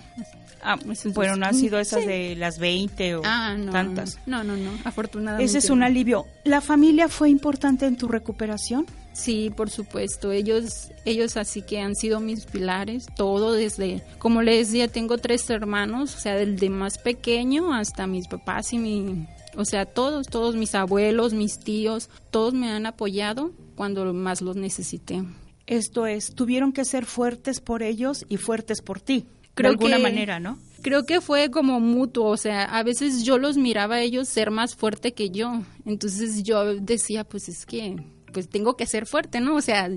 Ah, 0.62 0.78
bueno, 1.14 1.38
no 1.38 1.46
han 1.46 1.56
sido 1.56 1.80
esas 1.80 2.06
de 2.06 2.36
las 2.36 2.60
20 2.60 3.16
o 3.16 3.22
ah, 3.24 3.56
no, 3.58 3.72
tantas. 3.72 4.20
No, 4.26 4.44
no, 4.44 4.58
no, 4.58 4.72
afortunadamente. 4.84 5.46
Ese 5.46 5.60
es 5.60 5.70
un 5.70 5.84
alivio. 5.84 6.26
¿La 6.44 6.62
familia 6.62 7.08
fue 7.08 7.30
importante 7.30 7.86
en 7.86 7.96
tu 7.96 8.08
recuperación? 8.08 8.86
Sí, 9.20 9.52
por 9.54 9.70
supuesto. 9.70 10.32
Ellos, 10.32 10.92
ellos 11.04 11.36
así 11.36 11.62
que 11.62 11.82
han 11.82 11.94
sido 11.94 12.22
mis 12.22 12.46
pilares. 12.46 13.06
Todo 13.18 13.52
desde, 13.52 14.02
como 14.18 14.42
les 14.42 14.70
decía, 14.70 14.88
tengo 14.88 15.18
tres 15.18 15.50
hermanos, 15.50 16.16
o 16.16 16.20
sea, 16.20 16.36
desde 16.36 16.70
más 16.70 16.98
pequeño 16.98 17.74
hasta 17.74 18.08
mis 18.08 18.30
papás 18.30 18.72
y 18.72 18.78
mi, 18.78 19.28
o 19.58 19.66
sea, 19.66 19.86
todos, 19.86 20.28
todos 20.28 20.56
mis 20.56 20.74
abuelos, 20.74 21.34
mis 21.34 21.60
tíos, 21.60 22.10
todos 22.32 22.54
me 22.54 22.72
han 22.72 22.86
apoyado 22.86 23.52
cuando 23.76 24.14
más 24.14 24.42
los 24.42 24.56
necesité. 24.56 25.22
Esto 25.68 26.06
es, 26.06 26.34
tuvieron 26.34 26.72
que 26.72 26.86
ser 26.86 27.06
fuertes 27.06 27.60
por 27.60 27.84
ellos 27.84 28.26
y 28.30 28.38
fuertes 28.38 28.82
por 28.82 29.02
ti. 29.02 29.26
Creo 29.54 29.72
de 29.72 29.76
alguna 29.76 30.00
manera, 30.00 30.40
¿no? 30.40 30.58
Creo 30.82 31.06
que 31.06 31.20
fue 31.20 31.52
como 31.52 31.82
mutuo, 31.82 32.28
o 32.30 32.38
sea, 32.38 32.64
a 32.64 32.84
veces 32.84 33.24
yo 33.26 33.38
los 33.38 33.58
miraba 33.58 33.96
a 33.96 34.02
ellos 34.02 34.30
ser 34.30 34.50
más 34.50 34.78
fuerte 34.78 35.14
que 35.14 35.30
yo. 35.30 35.62
Entonces 35.86 36.44
yo 36.44 36.76
decía, 36.76 37.26
pues 37.26 37.50
es 37.50 37.66
que 37.66 37.98
pues 38.32 38.50
tengo 38.50 38.76
que 38.76 38.86
ser 38.86 39.06
fuerte, 39.06 39.40
¿no? 39.40 39.56
O 39.56 39.62
sea, 39.62 39.90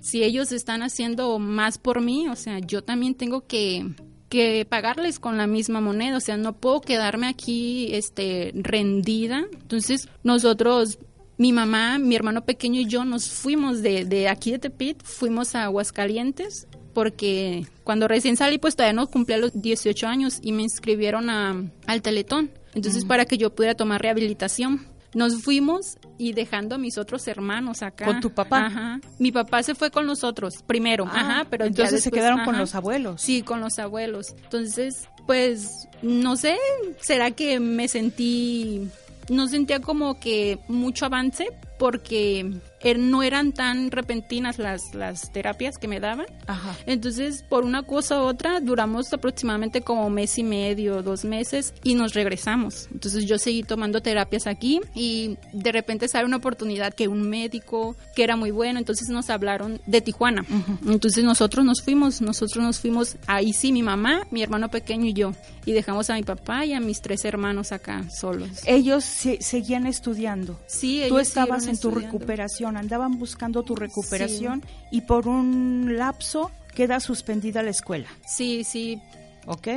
si 0.00 0.22
ellos 0.22 0.52
están 0.52 0.82
haciendo 0.82 1.38
más 1.38 1.78
por 1.78 2.00
mí, 2.00 2.28
o 2.28 2.36
sea, 2.36 2.58
yo 2.58 2.82
también 2.82 3.14
tengo 3.14 3.46
que 3.46 3.86
que 4.28 4.66
pagarles 4.68 5.20
con 5.20 5.38
la 5.38 5.46
misma 5.46 5.80
moneda, 5.80 6.16
o 6.16 6.20
sea, 6.20 6.36
no 6.36 6.54
puedo 6.54 6.80
quedarme 6.80 7.28
aquí 7.28 7.94
este 7.94 8.50
rendida. 8.56 9.44
Entonces, 9.52 10.08
nosotros 10.24 10.98
mi 11.36 11.52
mamá, 11.52 11.98
mi 11.98 12.14
hermano 12.16 12.44
pequeño 12.44 12.80
y 12.80 12.86
yo 12.86 13.04
nos 13.04 13.28
fuimos 13.28 13.82
de, 13.82 14.04
de 14.04 14.28
aquí 14.28 14.52
de 14.52 14.58
Tepit, 14.58 15.02
fuimos 15.02 15.54
a 15.54 15.64
Aguascalientes 15.64 16.66
porque 16.92 17.66
cuando 17.82 18.06
recién 18.06 18.36
salí 18.36 18.58
pues 18.58 18.76
todavía 18.76 18.92
no 18.92 19.08
cumplía 19.08 19.38
los 19.38 19.60
18 19.60 20.06
años 20.06 20.38
y 20.42 20.52
me 20.52 20.62
inscribieron 20.62 21.28
a, 21.28 21.60
al 21.86 22.02
Teletón. 22.02 22.50
Entonces 22.74 23.04
para 23.04 23.24
que 23.24 23.36
yo 23.36 23.54
pudiera 23.54 23.74
tomar 23.74 24.02
rehabilitación. 24.02 24.86
Nos 25.12 25.42
fuimos 25.42 25.96
y 26.18 26.32
dejando 26.32 26.74
a 26.74 26.78
mis 26.78 26.98
otros 26.98 27.26
hermanos 27.28 27.82
acá. 27.82 28.06
¿Con 28.06 28.20
tu 28.20 28.30
papá? 28.30 28.66
Ajá. 28.66 29.00
Mi 29.18 29.32
papá 29.32 29.62
se 29.62 29.74
fue 29.74 29.90
con 29.90 30.06
nosotros 30.06 30.62
primero, 30.66 31.06
ah, 31.06 31.12
ajá, 31.14 31.46
pero 31.50 31.64
entonces 31.64 32.02
se 32.02 32.10
quedaron 32.10 32.44
con 32.44 32.58
los 32.58 32.74
abuelos. 32.74 33.20
Sí, 33.20 33.42
con 33.42 33.60
los 33.60 33.78
abuelos. 33.78 34.34
Entonces, 34.44 35.08
pues 35.26 35.88
no 36.02 36.36
sé, 36.36 36.56
será 37.00 37.30
que 37.30 37.60
me 37.60 37.88
sentí 37.88 38.88
no 39.30 39.48
sentía 39.48 39.80
como 39.80 40.18
que 40.20 40.58
mucho 40.68 41.06
avance 41.06 41.48
porque 41.78 42.60
Er, 42.84 42.98
no 42.98 43.22
eran 43.22 43.52
tan 43.52 43.90
repentinas 43.90 44.58
las, 44.58 44.94
las 44.94 45.32
terapias 45.32 45.78
que 45.78 45.88
me 45.88 46.00
daban. 46.00 46.26
Ajá. 46.46 46.76
Entonces, 46.84 47.42
por 47.42 47.64
una 47.64 47.82
cosa 47.82 48.20
u 48.20 48.26
otra, 48.26 48.60
duramos 48.60 49.10
aproximadamente 49.14 49.80
como 49.80 50.10
mes 50.10 50.38
y 50.38 50.42
medio, 50.44 51.02
dos 51.02 51.24
meses 51.24 51.72
y 51.82 51.94
nos 51.94 52.12
regresamos. 52.12 52.88
Entonces, 52.92 53.24
yo 53.24 53.38
seguí 53.38 53.62
tomando 53.62 54.02
terapias 54.02 54.46
aquí 54.46 54.82
y 54.94 55.38
de 55.54 55.72
repente 55.72 56.08
sale 56.08 56.26
una 56.26 56.36
oportunidad 56.36 56.92
que 56.92 57.08
un 57.08 57.26
médico 57.30 57.96
que 58.14 58.22
era 58.22 58.36
muy 58.36 58.50
bueno, 58.50 58.78
entonces 58.78 59.08
nos 59.08 59.30
hablaron 59.30 59.80
de 59.86 60.02
Tijuana. 60.02 60.44
Entonces, 60.86 61.24
nosotros 61.24 61.64
nos 61.64 61.80
fuimos, 61.80 62.20
nosotros 62.20 62.62
nos 62.62 62.80
fuimos 62.80 63.16
ahí 63.26 63.54
sí, 63.54 63.72
mi 63.72 63.82
mamá, 63.82 64.26
mi 64.30 64.42
hermano 64.42 64.70
pequeño 64.70 65.06
y 65.06 65.14
yo. 65.14 65.32
Y 65.64 65.72
dejamos 65.72 66.10
a 66.10 66.16
mi 66.16 66.22
papá 66.22 66.66
y 66.66 66.74
a 66.74 66.80
mis 66.80 67.00
tres 67.00 67.24
hermanos 67.24 67.72
acá 67.72 68.04
solos. 68.20 68.50
Ellos 68.66 69.04
seguían 69.04 69.86
estudiando. 69.86 70.60
Sí, 70.66 70.98
ellos 70.98 71.08
Tú 71.08 71.18
estabas 71.18 71.63
en 71.68 71.78
tu 71.78 71.90
recuperación 71.90 72.76
andaban 72.76 73.18
buscando 73.18 73.62
tu 73.62 73.74
recuperación 73.76 74.62
y 74.90 75.02
por 75.02 75.28
un 75.28 75.96
lapso 75.96 76.50
queda 76.74 77.00
suspendida 77.00 77.62
la 77.62 77.70
escuela. 77.70 78.08
Sí, 78.26 78.64
sí. 78.64 79.00
¿Ok? 79.46 79.68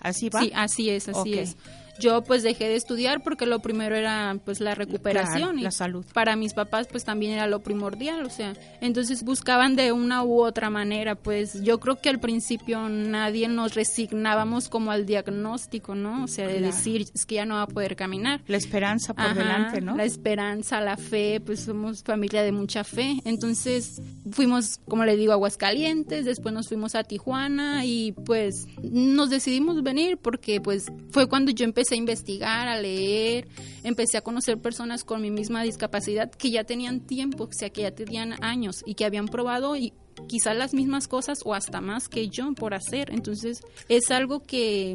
¿Así 0.00 0.28
va? 0.28 0.40
Sí, 0.40 0.52
así 0.54 0.90
es, 0.90 1.08
así 1.08 1.38
es 1.38 1.56
yo 1.98 2.22
pues 2.22 2.42
dejé 2.42 2.68
de 2.68 2.76
estudiar 2.76 3.22
porque 3.22 3.46
lo 3.46 3.60
primero 3.60 3.96
era 3.96 4.36
pues 4.44 4.60
la 4.60 4.74
recuperación 4.74 5.58
y 5.58 5.62
la 5.62 5.70
salud. 5.70 6.04
Para 6.12 6.36
mis 6.36 6.54
papás 6.54 6.86
pues 6.90 7.04
también 7.04 7.32
era 7.32 7.46
lo 7.46 7.60
primordial, 7.60 8.24
o 8.24 8.30
sea, 8.30 8.54
entonces 8.80 9.22
buscaban 9.22 9.76
de 9.76 9.92
una 9.92 10.22
u 10.22 10.42
otra 10.42 10.70
manera, 10.70 11.14
pues 11.14 11.62
yo 11.62 11.80
creo 11.80 12.00
que 12.00 12.08
al 12.08 12.20
principio 12.20 12.88
nadie 12.88 13.48
nos 13.48 13.74
resignábamos 13.74 14.68
como 14.68 14.90
al 14.90 15.06
diagnóstico, 15.06 15.94
¿no? 15.94 16.24
O 16.24 16.28
sea, 16.28 16.46
de 16.46 16.60
decir 16.60 17.06
es 17.14 17.26
que 17.26 17.36
ya 17.36 17.46
no 17.46 17.56
va 17.56 17.62
a 17.62 17.66
poder 17.66 17.96
caminar. 17.96 18.40
La 18.46 18.56
esperanza 18.56 19.14
por 19.14 19.34
delante, 19.34 19.80
¿no? 19.80 19.96
La 19.96 20.04
esperanza, 20.04 20.80
la 20.80 20.96
fe, 20.96 21.40
pues 21.44 21.60
somos 21.60 22.02
familia 22.02 22.42
de 22.42 22.52
mucha 22.52 22.84
fe. 22.84 23.20
Entonces, 23.24 24.00
fuimos, 24.30 24.80
como 24.88 25.04
le 25.04 25.16
digo, 25.16 25.32
a 25.32 25.34
Aguascalientes, 25.36 26.24
después 26.24 26.54
nos 26.54 26.68
fuimos 26.68 26.94
a 26.94 27.04
Tijuana 27.04 27.84
y 27.84 28.12
pues 28.12 28.66
nos 28.82 29.30
decidimos 29.30 29.82
venir 29.82 30.18
porque 30.18 30.60
pues 30.60 30.86
fue 31.10 31.28
cuando 31.28 31.50
yo 31.52 31.64
empecé 31.64 31.85
a 31.94 31.96
investigar, 31.96 32.68
a 32.68 32.80
leer, 32.80 33.48
empecé 33.82 34.18
a 34.18 34.22
conocer 34.22 34.58
personas 34.58 35.04
con 35.04 35.22
mi 35.22 35.30
misma 35.30 35.62
discapacidad 35.62 36.30
que 36.30 36.50
ya 36.50 36.64
tenían 36.64 37.00
tiempo, 37.00 37.44
o 37.44 37.52
sea, 37.52 37.70
que 37.70 37.82
ya 37.82 37.90
tenían 37.90 38.42
años 38.42 38.82
y 38.84 38.94
que 38.94 39.04
habían 39.04 39.26
probado 39.26 39.76
y 39.76 39.92
quizás 40.28 40.56
las 40.56 40.74
mismas 40.74 41.08
cosas 41.08 41.40
o 41.44 41.54
hasta 41.54 41.80
más 41.80 42.08
que 42.08 42.28
yo 42.28 42.52
por 42.54 42.74
hacer. 42.74 43.12
Entonces 43.12 43.60
es 43.88 44.10
algo 44.10 44.40
que, 44.40 44.94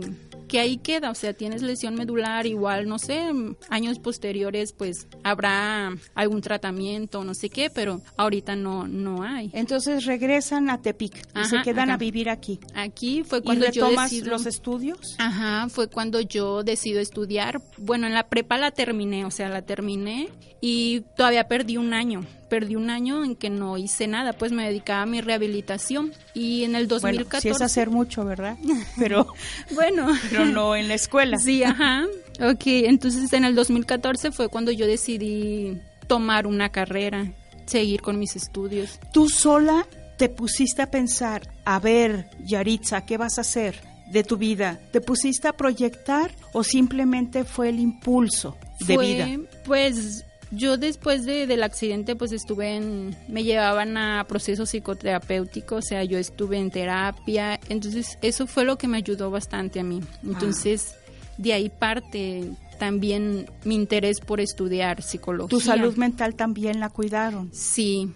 que 0.52 0.60
ahí 0.60 0.76
queda, 0.76 1.10
o 1.10 1.16
sea, 1.16 1.32
tienes 1.32 1.62
lesión 1.62 1.96
medular, 1.96 2.46
igual, 2.46 2.86
no 2.86 3.00
sé, 3.00 3.32
años 3.70 4.00
posteriores 4.00 4.74
pues 4.74 5.08
habrá 5.24 5.96
algún 6.14 6.42
tratamiento, 6.42 7.24
no 7.24 7.34
sé 7.34 7.50
qué, 7.50 7.70
pero 7.70 8.02
ahorita 8.18 8.58
no, 8.58 8.86
no 8.86 9.24
hay. 9.24 9.50
Entonces 9.54 10.04
regresan 10.04 10.70
a 10.70 10.82
Tepic 10.82 11.26
y 11.42 11.46
se 11.46 11.62
quedan 11.62 11.90
a 11.90 11.96
vivir 11.96 12.30
aquí. 12.30 12.60
Aquí 12.76 13.24
fue 13.24 13.42
cuando 13.42 13.72
yo 13.72 13.92
decido, 13.92 14.32
los 14.32 14.46
estudios. 14.46 15.16
Ajá, 15.20 15.70
fue 15.70 15.88
cuando 15.88 16.20
yo 16.20 16.64
decido 16.64 17.00
estudiar. 17.00 17.62
Bueno, 17.78 18.06
en 18.08 18.14
la 18.14 18.28
prepa 18.28 18.58
la 18.58 18.72
terminé, 18.72 19.24
o 19.24 19.32
sea, 19.32 19.48
la 19.48 19.62
terminé 19.62 20.28
y 20.60 21.06
todavía 21.16 21.48
perdí 21.48 21.78
un 21.78 21.94
año 21.94 22.26
perdí 22.52 22.76
un 22.76 22.90
año 22.90 23.24
en 23.24 23.38
que 23.38 23.50
no 23.50 23.78
hice 23.78 24.08
nada, 24.08 24.34
pues 24.34 24.52
me 24.52 24.66
dedicaba 24.66 25.04
a 25.04 25.06
mi 25.06 25.22
rehabilitación 25.22 26.12
y 26.34 26.66
en 26.66 26.76
el 26.76 26.90
2014... 26.90 27.30
Bueno, 27.30 27.40
sí 27.40 27.48
es 27.48 27.62
hacer 27.66 27.90
mucho, 27.90 28.26
¿verdad? 28.26 28.58
Pero 29.00 29.34
bueno, 29.74 30.10
pero 30.30 30.46
no 30.46 30.76
en 30.76 30.90
la 30.90 30.96
escuela. 30.96 31.38
Sí, 31.38 31.64
ajá. 31.64 32.06
Ok, 32.42 32.64
entonces 32.66 33.32
en 33.32 33.46
el 33.46 33.56
2014 33.56 34.34
fue 34.34 34.50
cuando 34.50 34.74
yo 34.74 34.86
decidí 34.86 35.80
tomar 36.08 36.46
una 36.46 36.74
carrera, 36.74 37.32
seguir 37.68 38.02
con 38.02 38.20
mis 38.20 38.36
estudios. 38.36 39.00
¿Tú 39.14 39.30
sola 39.30 39.88
te 40.18 40.28
pusiste 40.28 40.82
a 40.82 40.92
pensar, 40.92 41.50
a 41.64 41.80
ver, 41.80 42.32
Yaritza, 42.44 43.06
¿qué 43.06 43.18
vas 43.18 43.38
a 43.38 43.42
hacer? 43.42 43.80
de 44.12 44.26
tu 44.26 44.36
vida? 44.36 44.78
¿Te 44.92 45.00
pusiste 45.00 45.48
a 45.48 45.54
proyectar 45.54 46.36
o 46.52 46.66
simplemente 46.66 47.46
fue 47.46 47.70
el 47.70 47.80
impulso 47.80 48.58
de 48.86 48.98
vida? 48.98 49.30
Pues 49.64 50.26
yo 50.52 50.78
después 50.78 51.26
de, 51.26 51.48
del 51.48 51.64
accidente 51.64 52.16
pues 52.16 52.32
estuve 52.32 52.76
en, 52.76 53.16
me 53.28 53.44
llevaban 53.44 53.98
a 53.98 54.26
procesos 54.28 54.70
psicoterapéuticos, 54.70 55.80
o 55.80 55.88
sea, 55.88 56.04
yo 56.04 56.18
estuve 56.18 56.58
en 56.58 56.70
terapia, 56.72 57.60
entonces 57.70 58.18
eso 58.22 58.48
fue 58.48 58.66
lo 58.66 58.78
que 58.78 58.88
me 58.88 58.98
ayudó 58.98 59.32
bastante 59.32 59.80
a 59.80 59.84
mí. 59.84 60.02
Entonces, 60.24 60.96
de 61.38 61.54
ahí 61.54 61.70
parte 61.70 62.52
también 62.78 63.50
mi 63.64 63.76
interés 63.76 64.20
por 64.20 64.42
estudiar 64.42 65.02
psicología. 65.02 65.50
¿Tu 65.50 65.60
salud 65.60 65.96
mental 65.96 66.36
también 66.36 66.80
la 66.80 66.90
cuidaron? 66.90 67.50
Sí. 67.54 68.12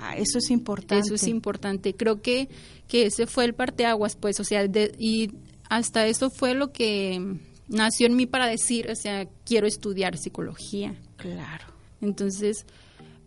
Ah, 0.00 0.16
eso 0.16 0.38
es 0.38 0.50
importante. 0.50 1.06
Eso 1.06 1.14
es 1.14 1.26
importante. 1.26 1.94
Creo 1.94 2.20
que, 2.20 2.48
que 2.86 3.06
ese 3.06 3.26
fue 3.26 3.44
el 3.44 3.54
parteaguas, 3.54 4.16
pues, 4.16 4.38
o 4.40 4.44
sea, 4.44 4.64
y 4.98 5.30
hasta 5.68 6.06
eso 6.06 6.30
fue 6.30 6.54
lo 6.54 6.72
que 6.72 7.38
nació 7.68 8.06
en 8.06 8.16
mí 8.16 8.26
para 8.26 8.46
decir, 8.46 8.90
o 8.90 8.94
sea, 8.94 9.26
quiero 9.44 9.66
estudiar 9.66 10.16
psicología. 10.16 10.94
Claro. 11.16 11.77
Entonces, 12.00 12.66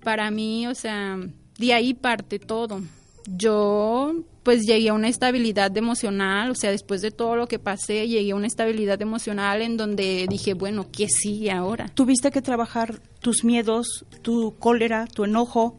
para 0.03 0.31
mí, 0.31 0.67
o 0.67 0.75
sea, 0.75 1.17
de 1.57 1.73
ahí 1.73 1.93
parte 1.93 2.39
todo. 2.39 2.81
Yo 3.27 4.23
pues 4.43 4.65
llegué 4.65 4.89
a 4.89 4.93
una 4.93 5.07
estabilidad 5.07 5.75
emocional, 5.77 6.49
o 6.49 6.55
sea, 6.55 6.71
después 6.71 7.01
de 7.01 7.11
todo 7.11 7.35
lo 7.35 7.47
que 7.47 7.59
pasé, 7.59 8.07
llegué 8.07 8.31
a 8.31 8.35
una 8.35 8.47
estabilidad 8.47 8.99
emocional 9.01 9.61
en 9.61 9.77
donde 9.77 10.25
dije, 10.27 10.55
bueno, 10.55 10.87
¿qué 10.91 11.07
sigue 11.07 11.51
ahora? 11.51 11.89
Tuviste 11.93 12.31
que 12.31 12.41
trabajar 12.41 12.99
tus 13.19 13.43
miedos, 13.43 14.05
tu 14.23 14.55
cólera, 14.57 15.05
tu 15.05 15.25
enojo, 15.25 15.77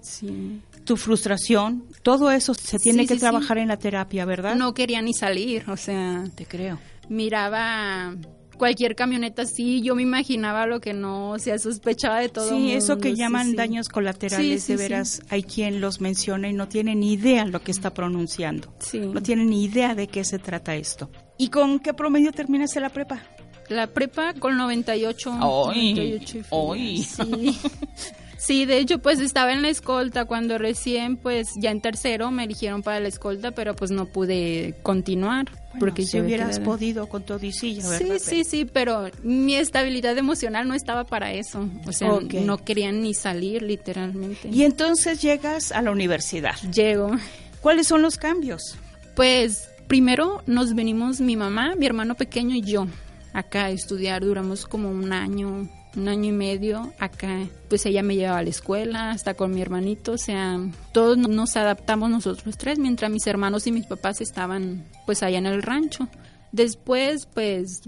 tu 0.85 0.97
frustración, 0.97 1.85
todo 2.03 2.31
eso 2.31 2.55
se 2.55 2.79
tiene 2.79 3.07
que 3.07 3.17
trabajar 3.17 3.59
en 3.59 3.69
la 3.69 3.79
terapia, 3.79 4.25
¿verdad? 4.25 4.55
No 4.55 4.75
quería 4.75 5.03
ni 5.03 5.13
salir, 5.13 5.69
o 5.69 5.77
sea, 5.77 6.25
te 6.35 6.47
creo. 6.47 6.79
Miraba 7.09 8.15
cualquier 8.57 8.95
camioneta 8.95 9.47
sí, 9.47 9.83
yo 9.83 9.95
me 9.95 10.03
imaginaba 10.03 10.67
lo 10.67 10.81
que 10.81 10.93
no, 10.95 11.31
o 11.31 11.39
sea, 11.39 11.59
sospechaba 11.59 12.21
de 12.21 12.29
todo. 12.29 12.49
Sí, 12.49 12.73
eso 12.73 12.99
que 12.99 13.15
llaman 13.15 13.55
daños 13.55 13.89
colaterales, 13.89 14.67
de 14.67 14.77
veras, 14.77 15.23
hay 15.29 15.43
quien 15.43 15.81
los 15.81 16.01
menciona 16.01 16.49
y 16.49 16.53
no 16.53 16.69
tiene 16.69 16.95
ni 16.95 17.13
idea 17.13 17.45
lo 17.45 17.63
que 17.63 17.71
está 17.71 17.93
pronunciando. 17.95 18.73
Sí. 18.79 19.01
No 19.01 19.23
tiene 19.23 19.45
ni 19.45 19.65
idea 19.65 19.95
de 19.95 20.07
qué 20.07 20.25
se 20.25 20.39
trata 20.39 20.75
esto. 20.75 21.11
¿Y 21.39 21.49
con 21.49 21.81
qué 21.81 21.95
promedio 21.95 22.33
terminaste 22.33 22.81
la 22.81 22.91
prepa? 22.91 23.23
La 23.69 23.87
prepa 23.87 24.35
con 24.35 24.57
98. 24.57 25.33
¡Ay! 25.71 25.95
98 25.95 26.43
¡Ay! 26.51 27.03
Sí. 27.03 27.59
Sí, 28.45 28.65
de 28.65 28.79
hecho, 28.79 28.99
pues 28.99 29.21
estaba 29.21 29.53
en 29.53 29.63
la 29.63 29.69
escolta 29.69 30.25
cuando 30.25 30.59
recién, 30.59 31.17
pues 31.17 31.51
ya 31.57 31.71
en 31.71 31.81
tercero 31.81 32.33
me 32.33 32.43
eligieron 32.43 32.83
para 32.83 32.99
la 32.99 33.07
escolta, 33.07 33.53
pero 33.53 33.77
pues 33.77 33.93
no 33.93 34.07
pude 34.07 34.75
continuar. 34.83 35.47
porque 35.79 36.05
si 36.05 36.17
yo 36.19 36.25
hubieras 36.25 36.59
podido 36.59 37.09
con 37.09 37.23
todo 37.23 37.39
y 37.45 37.53
Sí, 37.53 37.81
sí, 38.19 38.43
sí, 38.45 38.65
pero 38.65 39.11
mi 39.23 39.55
estabilidad 39.55 40.19
emocional 40.19 40.67
no 40.67 40.75
estaba 40.75 41.05
para 41.05 41.33
eso. 41.33 41.69
O 41.87 41.93
sea, 41.93 42.19
no 42.21 42.65
querían 42.65 43.01
ni 43.01 43.15
salir, 43.15 43.63
literalmente. 43.63 44.49
Y 44.49 44.65
entonces 44.65 45.23
llegas 45.23 45.71
a 45.71 45.81
la 45.81 45.93
universidad. 45.93 46.57
Llego. 46.75 47.13
¿Cuáles 47.61 47.87
son 47.87 48.03
los 48.03 48.17
cambios? 48.17 48.77
Pues 49.15 49.71
primero 49.87 50.43
nos 50.47 50.75
venimos 50.75 51.21
mi 51.21 51.37
mamá, 51.37 51.77
mi 51.77 51.87
hermano 51.87 52.17
pequeño 52.17 52.57
y 52.57 52.63
yo 52.63 52.89
acá 53.33 53.67
a 53.67 53.71
estudiar. 53.71 54.23
Duramos 54.25 54.67
como 54.67 54.91
un 54.91 55.13
año, 55.13 55.69
un 55.97 56.09
año 56.09 56.31
y 56.31 56.33
medio 56.33 56.93
acá. 56.99 57.47
Pues 57.69 57.87
ella 57.87 58.03
me 58.03 58.17
llevaba 58.17 58.39
a 58.39 58.43
la 58.43 58.51
escuela, 58.51 59.11
hasta 59.11 59.35
con 59.35 59.53
mi 59.53 59.61
hermanito, 59.61 60.13
o 60.13 60.19
sea, 60.19 60.59
todos 60.93 61.17
nos 61.19 61.57
adaptamos 61.57 62.11
nosotros 62.11 62.57
tres, 62.57 62.79
mientras 62.79 63.11
mis 63.11 63.27
hermanos 63.27 63.67
y 63.67 63.73
mis 63.73 63.87
papás 63.87 64.21
estaban 64.21 64.85
pues 65.07 65.23
allá 65.23 65.39
en 65.39 65.47
el 65.47 65.63
rancho. 65.63 66.09
Después, 66.53 67.27
pues 67.27 67.83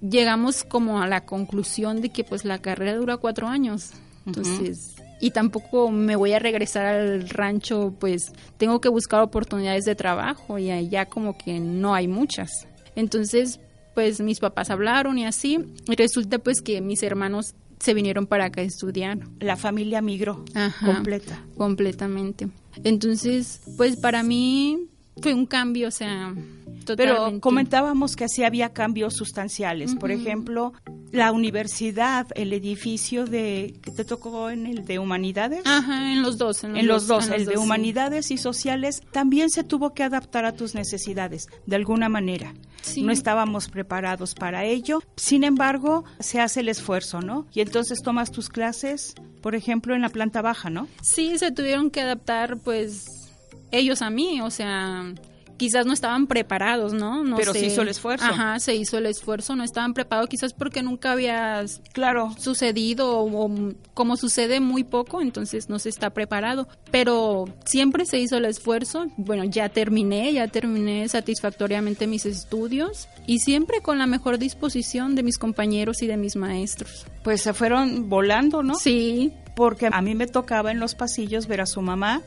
llegamos 0.00 0.64
como 0.64 1.00
a 1.00 1.06
la 1.06 1.24
conclusión 1.24 2.00
de 2.00 2.10
que 2.10 2.24
pues 2.24 2.44
la 2.44 2.58
carrera 2.58 2.96
dura 2.96 3.16
cuatro 3.16 3.48
años. 3.48 3.92
Entonces, 4.26 4.96
y 5.20 5.30
tampoco 5.30 5.90
me 5.90 6.16
voy 6.16 6.32
a 6.32 6.38
regresar 6.38 6.86
al 6.86 7.28
rancho, 7.28 7.94
pues 7.98 8.32
tengo 8.56 8.80
que 8.80 8.88
buscar 8.88 9.22
oportunidades 9.22 9.84
de 9.84 9.94
trabajo 9.94 10.58
y 10.58 10.70
allá 10.70 11.06
como 11.06 11.38
que 11.38 11.60
no 11.60 11.94
hay 11.94 12.08
muchas. 12.08 12.66
Entonces, 12.96 13.60
pues 13.96 14.20
mis 14.20 14.40
papás 14.40 14.68
hablaron 14.68 15.16
y 15.16 15.24
así, 15.24 15.58
y 15.88 15.96
resulta 15.96 16.38
pues 16.38 16.60
que 16.60 16.82
mis 16.82 17.02
hermanos 17.02 17.54
se 17.80 17.94
vinieron 17.94 18.26
para 18.26 18.44
acá 18.44 18.60
a 18.60 18.64
estudiar. 18.64 19.20
La 19.40 19.56
familia 19.56 20.02
migró 20.02 20.44
completa. 20.84 21.42
Completamente. 21.56 22.50
Entonces, 22.84 23.62
pues 23.78 23.96
para 23.96 24.22
mí 24.22 24.90
fue 25.20 25.34
un 25.34 25.46
cambio, 25.46 25.88
o 25.88 25.90
sea, 25.90 26.34
pero 26.96 27.40
comentábamos 27.40 28.16
que 28.16 28.28
sí 28.28 28.44
había 28.44 28.72
cambios 28.72 29.14
sustanciales. 29.14 29.94
Por 29.94 30.10
ejemplo, 30.10 30.72
la 31.10 31.32
universidad, 31.32 32.26
el 32.34 32.52
edificio 32.52 33.24
de 33.24 33.74
que 33.82 33.90
te 33.90 34.04
tocó 34.04 34.50
en 34.50 34.66
el 34.66 34.84
de 34.84 34.98
humanidades. 34.98 35.62
Ajá, 35.64 36.12
en 36.12 36.22
los 36.22 36.38
dos. 36.38 36.62
En 36.64 36.86
los, 36.86 37.06
dos, 37.06 37.28
el 37.30 37.46
de 37.46 37.56
humanidades 37.56 38.30
y 38.30 38.38
sociales 38.38 39.02
también 39.10 39.50
se 39.50 39.64
tuvo 39.64 39.94
que 39.94 40.02
adaptar 40.02 40.44
a 40.44 40.52
tus 40.52 40.74
necesidades 40.74 41.46
de 41.66 41.76
alguna 41.76 42.08
manera. 42.08 42.54
No 42.98 43.10
estábamos 43.10 43.68
preparados 43.68 44.34
para 44.34 44.64
ello. 44.64 45.02
Sin 45.16 45.42
embargo, 45.42 46.04
se 46.20 46.40
hace 46.40 46.60
el 46.60 46.68
esfuerzo, 46.68 47.20
¿no? 47.20 47.46
Y 47.52 47.60
entonces 47.60 48.00
tomas 48.02 48.30
tus 48.30 48.48
clases, 48.48 49.14
por 49.42 49.56
ejemplo, 49.56 49.94
en 49.94 50.02
la 50.02 50.08
planta 50.08 50.40
baja, 50.40 50.70
¿no? 50.70 50.86
Sí, 51.02 51.36
se 51.38 51.50
tuvieron 51.50 51.90
que 51.90 52.02
adaptar, 52.02 52.58
pues, 52.58 53.25
ellos 53.70 54.02
a 54.02 54.10
mí, 54.10 54.40
o 54.40 54.50
sea, 54.50 55.12
quizás 55.56 55.86
no 55.86 55.92
estaban 55.92 56.26
preparados, 56.26 56.92
¿no? 56.92 57.24
no 57.24 57.36
Pero 57.36 57.52
se 57.52 57.66
hizo 57.66 57.82
el 57.82 57.88
esfuerzo. 57.88 58.26
Ajá, 58.26 58.58
se 58.60 58.74
hizo 58.74 58.98
el 58.98 59.06
esfuerzo, 59.06 59.56
no 59.56 59.64
estaban 59.64 59.94
preparados 59.94 60.28
quizás 60.28 60.52
porque 60.52 60.82
nunca 60.82 61.12
había 61.12 61.64
claro. 61.92 62.34
sucedido 62.38 63.20
o, 63.20 63.50
como 63.94 64.16
sucede 64.16 64.60
muy 64.60 64.84
poco, 64.84 65.20
entonces 65.20 65.68
no 65.68 65.78
se 65.78 65.88
está 65.88 66.10
preparado. 66.10 66.68
Pero 66.90 67.46
siempre 67.64 68.06
se 68.06 68.18
hizo 68.18 68.36
el 68.36 68.44
esfuerzo. 68.44 69.06
Bueno, 69.16 69.44
ya 69.44 69.68
terminé, 69.68 70.32
ya 70.32 70.48
terminé 70.48 71.08
satisfactoriamente 71.08 72.06
mis 72.06 72.26
estudios 72.26 73.08
y 73.26 73.40
siempre 73.40 73.80
con 73.80 73.98
la 73.98 74.06
mejor 74.06 74.38
disposición 74.38 75.14
de 75.14 75.22
mis 75.22 75.38
compañeros 75.38 76.02
y 76.02 76.06
de 76.06 76.16
mis 76.16 76.36
maestros. 76.36 77.06
Pues 77.22 77.42
se 77.42 77.52
fueron 77.54 78.08
volando, 78.08 78.62
¿no? 78.62 78.74
Sí. 78.74 79.32
Porque 79.54 79.88
a 79.90 80.02
mí 80.02 80.14
me 80.14 80.26
tocaba 80.26 80.70
en 80.70 80.80
los 80.80 80.94
pasillos 80.94 81.46
ver 81.46 81.62
a 81.62 81.66
su 81.66 81.80
mamá 81.80 82.20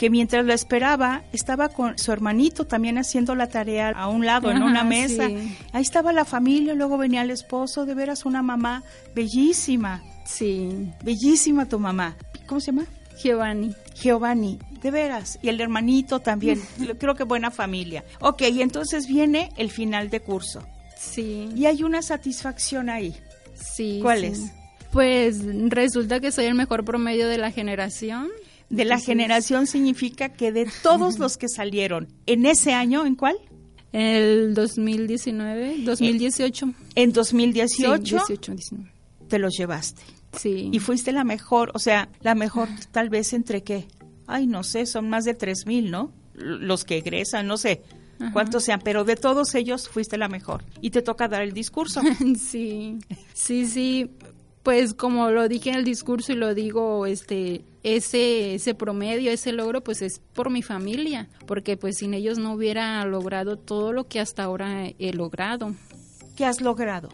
que 0.00 0.08
mientras 0.08 0.46
lo 0.46 0.54
esperaba 0.54 1.24
estaba 1.30 1.68
con 1.68 1.98
su 1.98 2.10
hermanito 2.10 2.66
también 2.66 2.96
haciendo 2.96 3.34
la 3.34 3.50
tarea 3.50 3.90
a 3.90 4.08
un 4.08 4.24
lado, 4.24 4.50
en 4.50 4.62
una 4.62 4.82
mesa. 4.82 5.26
Ahí 5.74 5.82
estaba 5.82 6.14
la 6.14 6.24
familia, 6.24 6.72
luego 6.72 6.96
venía 6.96 7.20
el 7.20 7.30
esposo, 7.30 7.84
de 7.84 7.92
veras 7.92 8.24
una 8.24 8.40
mamá 8.40 8.82
bellísima. 9.14 10.02
Sí. 10.24 10.90
Bellísima 11.04 11.66
tu 11.66 11.78
mamá. 11.78 12.16
¿Cómo 12.46 12.62
se 12.62 12.72
llama? 12.72 12.86
Giovanni. 13.22 13.74
Giovanni, 13.94 14.58
de 14.80 14.90
veras. 14.90 15.38
Y 15.42 15.50
el 15.50 15.60
hermanito 15.60 16.20
también. 16.20 16.62
Creo 16.98 17.14
que 17.14 17.24
buena 17.24 17.50
familia. 17.50 18.02
Ok, 18.20 18.40
y 18.50 18.62
entonces 18.62 19.06
viene 19.06 19.50
el 19.58 19.70
final 19.70 20.08
de 20.08 20.20
curso. 20.20 20.66
Sí. 20.96 21.50
Y 21.54 21.66
hay 21.66 21.82
una 21.82 22.00
satisfacción 22.00 22.88
ahí. 22.88 23.14
Sí. 23.54 23.98
¿Cuál 24.00 24.24
es? 24.24 24.50
Pues 24.92 25.42
resulta 25.68 26.20
que 26.20 26.32
soy 26.32 26.46
el 26.46 26.54
mejor 26.54 26.86
promedio 26.86 27.28
de 27.28 27.36
la 27.36 27.50
generación 27.50 28.30
de 28.70 28.84
la 28.84 28.98
generación 28.98 29.66
significa 29.66 30.30
que 30.30 30.52
de 30.52 30.68
todos 30.82 31.18
los 31.18 31.36
que 31.36 31.48
salieron 31.48 32.08
en 32.26 32.46
ese 32.46 32.72
año, 32.72 33.04
¿en 33.04 33.16
cuál? 33.16 33.36
En 33.92 34.02
el 34.02 34.54
2019, 34.54 35.82
2018. 35.84 36.72
En 36.94 37.12
2018 37.12 37.96
sí, 37.96 38.10
18, 38.10 38.52
19. 38.52 38.92
te 39.28 39.38
los 39.38 39.56
llevaste. 39.58 40.02
Sí. 40.38 40.70
Y 40.72 40.78
fuiste 40.78 41.10
la 41.10 41.24
mejor, 41.24 41.72
o 41.74 41.80
sea, 41.80 42.08
la 42.20 42.36
mejor 42.36 42.68
tal 42.92 43.10
vez 43.10 43.32
entre 43.32 43.62
qué? 43.62 43.88
Ay, 44.28 44.46
no 44.46 44.62
sé, 44.62 44.86
son 44.86 45.10
más 45.10 45.24
de 45.24 45.34
tres 45.34 45.66
mil, 45.66 45.90
¿no? 45.90 46.12
Los 46.34 46.84
que 46.84 46.98
egresan, 46.98 47.48
no 47.48 47.56
sé 47.56 47.82
cuántos 48.32 48.64
sean, 48.64 48.80
pero 48.84 49.04
de 49.04 49.16
todos 49.16 49.54
ellos 49.54 49.88
fuiste 49.88 50.18
la 50.18 50.28
mejor. 50.28 50.62
Y 50.80 50.90
te 50.90 51.02
toca 51.02 51.26
dar 51.26 51.42
el 51.42 51.52
discurso. 51.52 52.02
sí, 52.38 52.98
sí, 53.34 53.66
sí 53.66 54.10
pues 54.62 54.94
como 54.94 55.30
lo 55.30 55.48
dije 55.48 55.70
en 55.70 55.76
el 55.76 55.84
discurso 55.84 56.32
y 56.32 56.36
lo 56.36 56.54
digo, 56.54 57.06
este, 57.06 57.62
ese, 57.82 58.54
ese 58.54 58.74
promedio, 58.74 59.30
ese 59.30 59.52
logro, 59.52 59.82
pues 59.82 60.02
es 60.02 60.20
por 60.34 60.50
mi 60.50 60.62
familia, 60.62 61.28
porque 61.46 61.76
pues 61.76 61.98
sin 61.98 62.14
ellos 62.14 62.38
no 62.38 62.52
hubiera 62.52 63.04
logrado 63.04 63.56
todo 63.56 63.92
lo 63.92 64.06
que 64.06 64.20
hasta 64.20 64.44
ahora 64.44 64.86
he 64.98 65.12
logrado. 65.12 65.74
¿Qué 66.36 66.44
has 66.44 66.60
logrado? 66.60 67.08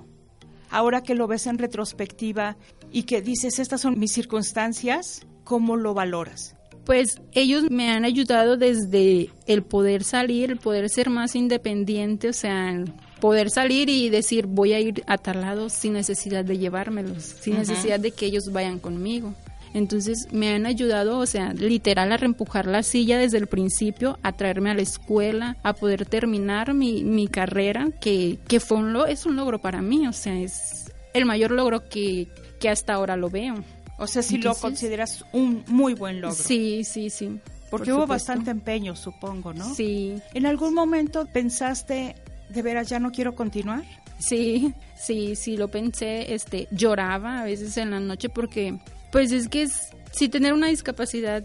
Ahora 0.71 1.03
que 1.03 1.15
lo 1.15 1.27
ves 1.27 1.47
en 1.47 1.59
retrospectiva 1.59 2.57
y 2.91 3.05
que 3.05 3.23
dices, 3.23 3.59
estas 3.59 3.81
son 3.81 3.99
mis 3.99 4.13
circunstancias, 4.13 5.27
¿cómo 5.45 5.77
lo 5.77 5.95
valoras? 5.95 6.57
Pues 6.85 7.21
ellos 7.33 7.65
me 7.71 7.91
han 7.91 8.05
ayudado 8.05 8.57
desde 8.57 9.31
el 9.47 9.63
poder 9.65 10.05
salir, 10.05 10.53
el 10.53 10.59
poder 10.59 10.89
ser 10.89 11.11
más 11.11 11.35
independiente, 11.35 12.29
o 12.29 12.33
sea, 12.33 12.85
poder 13.21 13.51
salir 13.51 13.89
y 13.89 14.09
decir 14.09 14.47
voy 14.47 14.73
a 14.73 14.81
ir 14.81 15.03
a 15.07 15.19
tal 15.19 15.41
lado 15.41 15.69
sin 15.69 15.95
necesidad 15.95 16.45
de 16.45 16.59
llevármelos, 16.59 17.25
sin 17.25 17.57
necesidad 17.57 17.99
de 17.99 18.13
que 18.13 18.27
ellos 18.27 18.53
vayan 18.53 18.79
conmigo. 18.79 19.35
Entonces 19.75 20.29
me 20.33 20.55
han 20.55 20.67
ayudado, 20.67 21.19
o 21.19 21.27
sea, 21.27 21.53
literal 21.53 22.13
a 22.13 22.17
reempujar 22.17 22.67
la 22.67 22.83
silla 22.83 23.19
desde 23.19 23.39
el 23.39 23.47
principio, 23.47 24.19
a 24.23 24.33
traerme 24.33 24.71
a 24.71 24.75
la 24.75 24.83
escuela, 24.83 25.57
a 25.63 25.75
poder 25.75 26.07
terminar 26.07 26.75
mi, 26.75 27.05
mi 27.05 27.29
carrera, 27.29 27.89
que, 28.01 28.39
que 28.49 28.61
fue 28.61 28.79
un 28.79 28.93
lo, 28.93 29.07
es 29.07 29.27
un 29.27 29.37
logro 29.37 29.61
para 29.61 29.83
mí, 29.83 30.07
o 30.07 30.13
sea, 30.13 30.39
es 30.39 30.93
el 31.13 31.25
mayor 31.25 31.51
logro 31.51 31.89
que, 31.89 32.29
que 32.61 32.69
hasta 32.69 32.95
ahora 32.95 33.17
lo 33.17 33.31
veo. 33.31 33.55
O 33.99 34.07
sea, 34.07 34.23
si 34.23 34.39
lo 34.39 34.55
consideras 34.55 35.25
un 35.33 35.65
muy 35.69 35.95
buen 35.95 36.21
logro. 36.21 36.37
Sí, 36.37 36.85
sí, 36.85 37.09
sí. 37.11 37.41
Porque 37.71 37.93
hubo 37.93 38.07
bastante 38.07 38.51
empeño, 38.51 38.95
supongo, 38.95 39.53
¿no? 39.53 39.75
Sí. 39.75 40.21
¿En 40.35 40.47
algún 40.47 40.75
momento 40.75 41.27
pensaste, 41.33 42.15
de 42.49 42.63
veras 42.63 42.89
ya 42.89 43.01
no 43.01 43.11
quiero 43.11 43.35
continuar? 43.35 43.83
Sí, 44.19 44.73
sí, 44.97 45.37
sí 45.37 45.57
lo 45.57 45.69
pensé, 45.69 46.35
este, 46.35 46.69
lloraba 46.71 47.41
a 47.41 47.45
veces 47.45 47.77
en 47.77 47.91
la 47.91 48.01
noche 48.01 48.29
porque, 48.29 48.79
pues 49.17 49.33
es 49.33 49.49
que 49.49 49.67
si 50.13 50.29
tener 50.29 50.53
una 50.53 50.67
discapacidad 50.67 51.43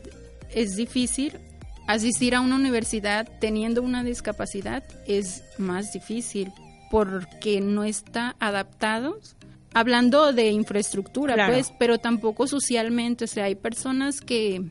es 0.53 0.75
difícil, 0.75 1.39
asistir 1.87 2.35
a 2.35 2.41
una 2.41 2.57
universidad 2.57 3.29
teniendo 3.39 3.81
una 3.81 4.03
discapacidad 4.03 4.83
es 5.07 5.45
más 5.57 5.93
difícil 5.93 6.51
porque 6.89 7.61
no 7.61 7.85
está 7.85 8.35
adaptado. 8.41 9.17
Hablando 9.73 10.33
de 10.33 10.49
infraestructura, 10.49 11.47
pues, 11.47 11.71
pero 11.79 11.97
tampoco 11.97 12.45
socialmente, 12.45 13.23
o 13.23 13.27
sea, 13.27 13.45
hay 13.45 13.55
personas 13.55 14.19
que 14.19 14.65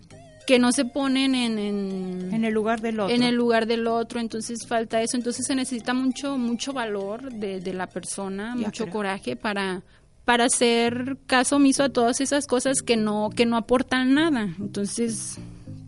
que 0.47 0.59
no 0.59 0.73
se 0.73 0.85
ponen 0.85 1.37
en, 1.37 1.59
en, 1.59 2.45
el 2.45 2.53
lugar 2.53 2.81
del 2.81 2.99
otro. 2.99 3.15
En 3.15 3.23
el 3.23 3.37
lugar 3.37 3.67
del 3.67 3.87
otro, 3.87 4.19
entonces 4.19 4.67
falta 4.67 5.01
eso, 5.01 5.17
entonces 5.17 5.47
se 5.47 5.55
necesita 5.55 5.95
mucho 5.95 6.37
mucho 6.37 6.73
valor 6.73 7.33
de, 7.33 7.61
de 7.61 7.73
la 7.73 7.87
persona, 7.87 8.57
mucho 8.57 8.89
coraje 8.89 9.37
para 9.37 9.85
para 10.31 10.45
hacer 10.45 11.19
caso 11.27 11.57
omiso 11.57 11.83
a 11.83 11.89
todas 11.89 12.21
esas 12.21 12.47
cosas 12.47 12.83
que 12.83 12.97
no 12.97 13.31
que 13.35 13.47
no 13.47 13.57
aportan 13.57 14.15
nada. 14.15 14.55
Entonces 14.61 15.39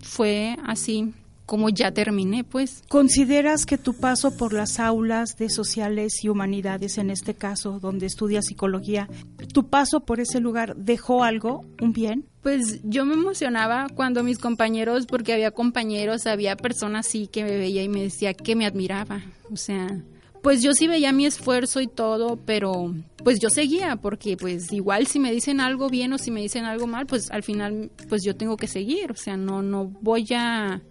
fue 0.00 0.56
así 0.66 1.14
como 1.46 1.68
ya 1.68 1.92
terminé, 1.92 2.42
pues. 2.42 2.82
¿Consideras 2.88 3.66
que 3.66 3.78
tu 3.78 3.94
paso 3.94 4.36
por 4.36 4.52
las 4.52 4.80
aulas 4.80 5.36
de 5.36 5.48
sociales 5.48 6.24
y 6.24 6.28
humanidades, 6.28 6.98
en 6.98 7.10
este 7.10 7.34
caso, 7.34 7.78
donde 7.78 8.06
estudias 8.06 8.46
psicología, 8.46 9.08
tu 9.54 9.68
paso 9.68 10.00
por 10.00 10.18
ese 10.18 10.40
lugar 10.40 10.74
dejó 10.74 11.22
algo, 11.22 11.64
un 11.80 11.92
bien? 11.92 12.24
Pues 12.42 12.80
yo 12.82 13.04
me 13.04 13.14
emocionaba 13.14 13.86
cuando 13.94 14.24
mis 14.24 14.38
compañeros, 14.38 15.06
porque 15.06 15.34
había 15.34 15.52
compañeros, 15.52 16.26
había 16.26 16.56
personas 16.56 17.06
sí 17.06 17.28
que 17.28 17.44
me 17.44 17.56
veía 17.56 17.84
y 17.84 17.88
me 17.88 18.02
decía 18.02 18.34
que 18.34 18.56
me 18.56 18.66
admiraba. 18.66 19.20
O 19.52 19.56
sea, 19.56 20.02
pues 20.42 20.62
yo 20.62 20.72
sí 20.74 20.88
veía 20.88 21.12
mi 21.12 21.24
esfuerzo 21.24 21.80
y 21.80 21.86
todo, 21.86 22.36
pero 22.44 22.94
pues 23.22 23.38
yo 23.40 23.48
seguía 23.48 23.96
porque 23.96 24.36
pues 24.36 24.72
igual 24.72 25.06
si 25.06 25.20
me 25.20 25.32
dicen 25.32 25.60
algo 25.60 25.88
bien 25.88 26.12
o 26.12 26.18
si 26.18 26.30
me 26.30 26.42
dicen 26.42 26.64
algo 26.64 26.86
mal, 26.86 27.06
pues 27.06 27.30
al 27.30 27.44
final 27.44 27.90
pues 28.08 28.22
yo 28.24 28.34
tengo 28.34 28.56
que 28.56 28.66
seguir, 28.66 29.12
o 29.12 29.16
sea, 29.16 29.36
no 29.36 29.62
no 29.62 29.86
voy 30.00 30.26
a 30.34 30.82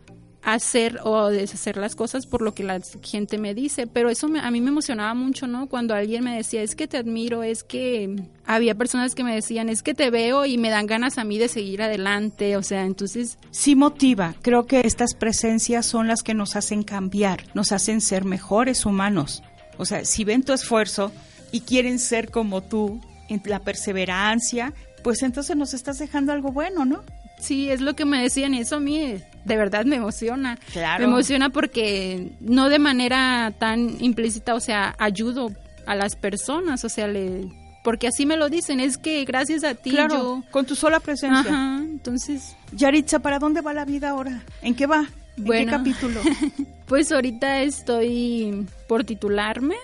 hacer 0.43 0.99
o 1.03 1.29
deshacer 1.29 1.77
las 1.77 1.95
cosas 1.95 2.25
por 2.25 2.41
lo 2.41 2.53
que 2.53 2.63
la 2.63 2.79
gente 3.03 3.37
me 3.37 3.53
dice, 3.53 3.87
pero 3.87 4.09
eso 4.09 4.27
a 4.41 4.51
mí 4.51 4.61
me 4.61 4.69
emocionaba 4.69 5.13
mucho, 5.13 5.47
¿no? 5.47 5.67
Cuando 5.67 5.93
alguien 5.93 6.23
me 6.23 6.35
decía, 6.35 6.61
es 6.61 6.75
que 6.75 6.87
te 6.87 6.97
admiro, 6.97 7.43
es 7.43 7.63
que 7.63 8.15
había 8.45 8.75
personas 8.75 9.13
que 9.13 9.23
me 9.23 9.35
decían, 9.35 9.69
es 9.69 9.83
que 9.83 9.93
te 9.93 10.09
veo 10.09 10.45
y 10.45 10.57
me 10.57 10.69
dan 10.69 10.87
ganas 10.87 11.17
a 11.17 11.23
mí 11.23 11.37
de 11.37 11.47
seguir 11.47 11.81
adelante, 11.81 12.57
o 12.57 12.63
sea, 12.63 12.85
entonces... 12.85 13.37
Sí 13.51 13.75
motiva, 13.75 14.35
creo 14.41 14.65
que 14.65 14.81
estas 14.81 15.13
presencias 15.13 15.85
son 15.85 16.07
las 16.07 16.23
que 16.23 16.33
nos 16.33 16.55
hacen 16.55 16.83
cambiar, 16.83 17.43
nos 17.53 17.71
hacen 17.71 18.01
ser 18.01 18.25
mejores 18.25 18.85
humanos. 18.85 19.43
O 19.77 19.85
sea, 19.85 20.05
si 20.05 20.23
ven 20.23 20.43
tu 20.43 20.53
esfuerzo 20.53 21.11
y 21.51 21.61
quieren 21.61 21.99
ser 21.99 22.31
como 22.31 22.61
tú, 22.61 22.99
en 23.31 23.41
la 23.45 23.59
perseverancia, 23.59 24.73
pues 25.03 25.23
entonces 25.23 25.55
nos 25.55 25.73
estás 25.73 25.97
dejando 25.99 26.33
algo 26.33 26.51
bueno, 26.51 26.85
¿no? 26.85 27.01
Sí, 27.41 27.69
es 27.69 27.81
lo 27.81 27.95
que 27.95 28.05
me 28.05 28.21
decían 28.21 28.53
y 28.53 28.59
eso 28.59 28.77
a 28.77 28.79
mí 28.79 29.17
de 29.45 29.57
verdad 29.57 29.85
me 29.85 29.97
emociona. 29.97 30.57
Me 30.75 31.05
emociona 31.05 31.49
porque 31.49 32.31
no 32.39 32.69
de 32.69 32.79
manera 32.79 33.53
tan 33.57 34.01
implícita, 34.01 34.53
o 34.53 34.59
sea, 34.59 34.95
ayudo 34.99 35.51
a 35.85 35.95
las 35.95 36.15
personas, 36.15 36.83
o 36.85 36.89
sea, 36.89 37.07
le 37.07 37.49
porque 37.83 38.07
así 38.07 38.25
me 38.25 38.37
lo 38.37 38.49
dicen, 38.49 38.79
es 38.79 38.97
que 38.97 39.25
gracias 39.25 39.63
a 39.63 39.73
ti 39.73 39.89
claro, 39.89 40.43
con 40.51 40.65
tu 40.65 40.75
sola 40.75 40.99
presencia. 40.99 41.51
Ajá, 41.51 41.77
entonces. 41.79 42.55
Yaritza, 42.73 43.19
¿para 43.19 43.39
dónde 43.39 43.61
va 43.61 43.73
la 43.73 43.85
vida 43.85 44.09
ahora? 44.09 44.43
¿En 44.61 44.75
qué 44.75 44.85
va? 44.85 45.07
¿En 45.37 45.45
qué 45.45 45.65
capítulo? 45.65 46.21
pues 46.85 47.11
ahorita 47.11 47.63
estoy 47.63 48.67
por 48.87 49.03
titularme, 49.03 49.75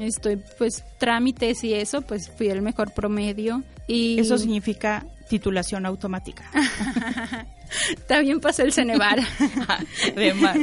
estoy 0.00 0.40
pues 0.58 0.84
trámites 0.98 1.64
y 1.64 1.74
eso, 1.74 2.02
pues 2.02 2.30
fui 2.30 2.48
el 2.48 2.62
mejor 2.62 2.92
promedio 2.92 3.64
y 3.88 4.20
eso 4.20 4.38
significa 4.38 5.04
titulación 5.30 5.86
automática. 5.86 6.50
También 8.08 8.40
pasó 8.40 8.62
el 8.62 8.72
Cenevar. 8.72 9.20
Además. 10.16 10.58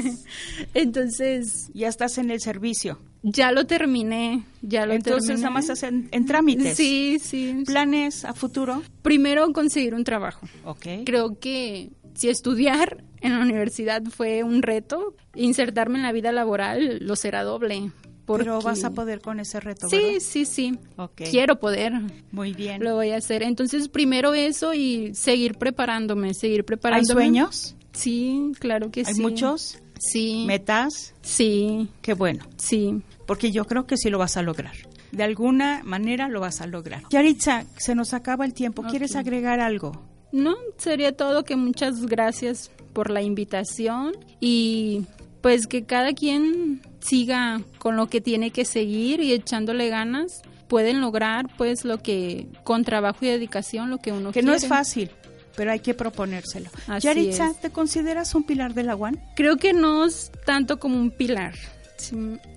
Entonces. 0.74 1.72
Ya 1.74 1.88
estás 1.88 2.18
en 2.18 2.30
el 2.30 2.42
servicio. 2.42 3.00
Ya 3.24 3.54
lo 3.54 3.66
terminé. 3.66 4.44
Ya 4.62 4.86
lo 4.86 4.94
Entonces, 4.94 5.40
nada 5.40 5.52
más 5.52 5.70
estás 5.70 5.84
en, 5.84 6.26
trámites. 6.26 6.76
Sí, 6.76 7.18
sí. 7.24 7.64
¿Planes 7.66 8.26
a 8.26 8.34
futuro? 8.34 8.84
Primero, 9.02 9.52
conseguir 9.54 9.96
un 9.96 10.04
trabajo. 10.04 10.46
Ok. 10.66 10.86
Creo 11.06 11.40
que 11.40 11.90
si 12.14 12.28
estudiar 12.28 13.06
en 13.22 13.34
la 13.34 13.40
universidad 13.40 14.04
fue 14.04 14.44
un 14.44 14.62
reto, 14.62 15.16
insertarme 15.34 15.98
en 15.98 16.04
la 16.04 16.12
vida 16.12 16.34
laboral 16.34 17.00
lo 17.00 17.16
será 17.16 17.44
doble. 17.44 17.92
Pero 18.28 18.62
vas 18.62 18.84
a 18.84 18.90
poder 18.92 19.22
con 19.22 19.40
ese 19.40 19.60
reto, 19.60 19.88
Sí, 19.90 20.20
sí, 20.20 20.46
sí. 20.46 20.78
Quiero 21.16 21.60
poder. 21.60 21.94
Muy 22.32 22.54
bien. 22.54 22.84
Lo 22.84 22.96
voy 22.96 23.12
a 23.12 23.18
hacer. 23.18 23.44
Entonces, 23.44 23.88
primero 23.88 24.34
eso 24.34 24.74
y 24.74 25.16
seguir 25.16 25.58
preparándome, 25.58 26.34
seguir 26.34 26.66
preparándome. 26.66 27.22
¿Hay 27.22 27.30
sueños? 27.30 27.76
Sí, 27.94 28.52
claro 28.60 28.92
que 28.92 29.06
sí. 29.06 29.12
¿Hay 29.16 29.22
muchos? 29.22 29.80
Sí. 30.00 30.44
¿Metas? 30.46 31.14
Sí. 31.22 31.88
Qué 32.02 32.14
bueno. 32.14 32.46
Sí. 32.58 33.02
Porque 33.26 33.52
yo 33.52 33.66
creo 33.66 33.88
que 33.88 33.98
sí 33.98 34.10
lo 34.10 34.18
vas 34.18 34.38
a 34.38 34.42
lograr. 34.42 34.76
De 35.12 35.24
alguna 35.24 35.82
manera 35.84 36.28
lo 36.28 36.42
vas 36.42 36.62
a 36.62 36.68
lograr. 36.68 37.04
Yaritza, 37.10 37.66
se 37.78 37.96
nos 37.96 38.14
acaba 38.14 38.46
el 38.46 38.54
tiempo. 38.54 38.84
¿Quieres 38.84 39.16
agregar 39.16 39.60
algo? 39.60 40.02
No, 40.32 40.56
sería 40.78 41.16
todo 41.16 41.44
que 41.44 41.56
muchas 41.56 42.06
gracias 42.06 42.70
por 42.94 43.10
la 43.10 43.22
invitación 43.22 44.14
y 44.40 45.06
pues 45.42 45.68
que 45.68 45.84
cada 45.84 46.14
quien 46.14 46.82
siga 47.00 47.62
con 47.80 47.96
lo 47.96 48.08
que 48.08 48.22
tiene 48.22 48.52
que 48.52 48.66
seguir 48.66 49.22
y 49.22 49.34
echándole 49.34 49.90
ganas, 49.90 50.42
pueden 50.68 51.02
lograr 51.02 51.48
pues 51.58 51.86
lo 51.86 52.02
que 52.02 52.48
con 52.64 52.84
trabajo 52.84 53.20
y 53.22 53.30
dedicación 53.30 53.90
lo 53.90 54.00
que 54.00 54.12
uno 54.12 54.30
que 54.30 54.42
quiere. 54.42 54.48
no 54.48 54.54
es 54.54 54.68
fácil 54.68 55.10
pero 55.56 55.72
hay 55.72 55.80
que 55.80 55.96
proponérselo. 55.96 56.70
Yaritza, 57.02 57.52
¿te 57.60 57.72
consideras 57.72 58.36
un 58.36 58.44
pilar 58.44 58.76
de 58.76 58.84
la 58.84 58.96
UAN? 58.96 59.20
Creo 59.36 59.58
que 59.58 59.74
no 59.74 60.06
es 60.06 60.32
tanto 60.46 60.80
como 60.80 61.00
un 61.00 61.10
pilar, 61.10 61.56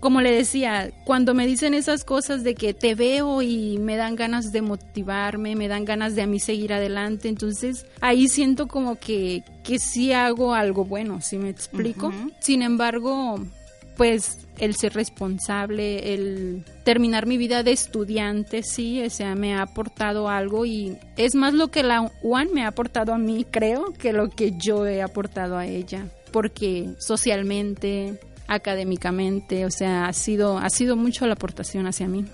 como 0.00 0.20
le 0.20 0.32
decía, 0.32 0.90
cuando 1.04 1.34
me 1.34 1.46
dicen 1.46 1.74
esas 1.74 2.04
cosas 2.04 2.44
de 2.44 2.54
que 2.54 2.74
te 2.74 2.94
veo 2.94 3.42
y 3.42 3.78
me 3.78 3.96
dan 3.96 4.16
ganas 4.16 4.52
de 4.52 4.62
motivarme, 4.62 5.56
me 5.56 5.68
dan 5.68 5.84
ganas 5.84 6.14
de 6.14 6.22
a 6.22 6.26
mí 6.26 6.38
seguir 6.40 6.72
adelante, 6.72 7.28
entonces 7.28 7.86
ahí 8.00 8.28
siento 8.28 8.68
como 8.68 8.96
que, 8.98 9.42
que 9.70 9.78
sí 9.78 10.12
hago 10.12 10.52
algo 10.52 10.84
bueno, 10.84 11.20
si 11.20 11.38
me 11.38 11.48
explico. 11.48 12.12
Sin 12.40 12.60
embargo, 12.60 13.38
pues 13.96 14.48
el 14.58 14.74
ser 14.74 14.94
responsable, 14.94 16.12
el 16.12 16.64
terminar 16.82 17.26
mi 17.26 17.36
vida 17.36 17.62
de 17.62 17.70
estudiante, 17.70 18.64
sí, 18.64 19.00
o 19.00 19.08
sea, 19.10 19.36
me 19.36 19.54
ha 19.54 19.62
aportado 19.62 20.28
algo 20.28 20.66
y 20.66 20.98
es 21.16 21.36
más 21.36 21.54
lo 21.54 21.68
que 21.68 21.84
la 21.84 22.10
UAN 22.20 22.48
me 22.52 22.64
ha 22.64 22.66
aportado 22.66 23.14
a 23.14 23.18
mí, 23.18 23.46
creo, 23.48 23.92
que 23.92 24.12
lo 24.12 24.28
que 24.28 24.54
yo 24.58 24.88
he 24.88 25.02
aportado 25.02 25.56
a 25.56 25.66
ella, 25.68 26.04
porque 26.32 26.88
socialmente, 26.98 28.18
académicamente, 28.48 29.66
o 29.66 29.70
sea, 29.70 30.06
ha 30.06 30.12
sido, 30.12 30.58
ha 30.58 30.68
sido 30.68 30.96
mucho 30.96 31.28
la 31.28 31.34
aportación 31.34 31.86
hacia 31.86 32.08
mí. 32.08 32.24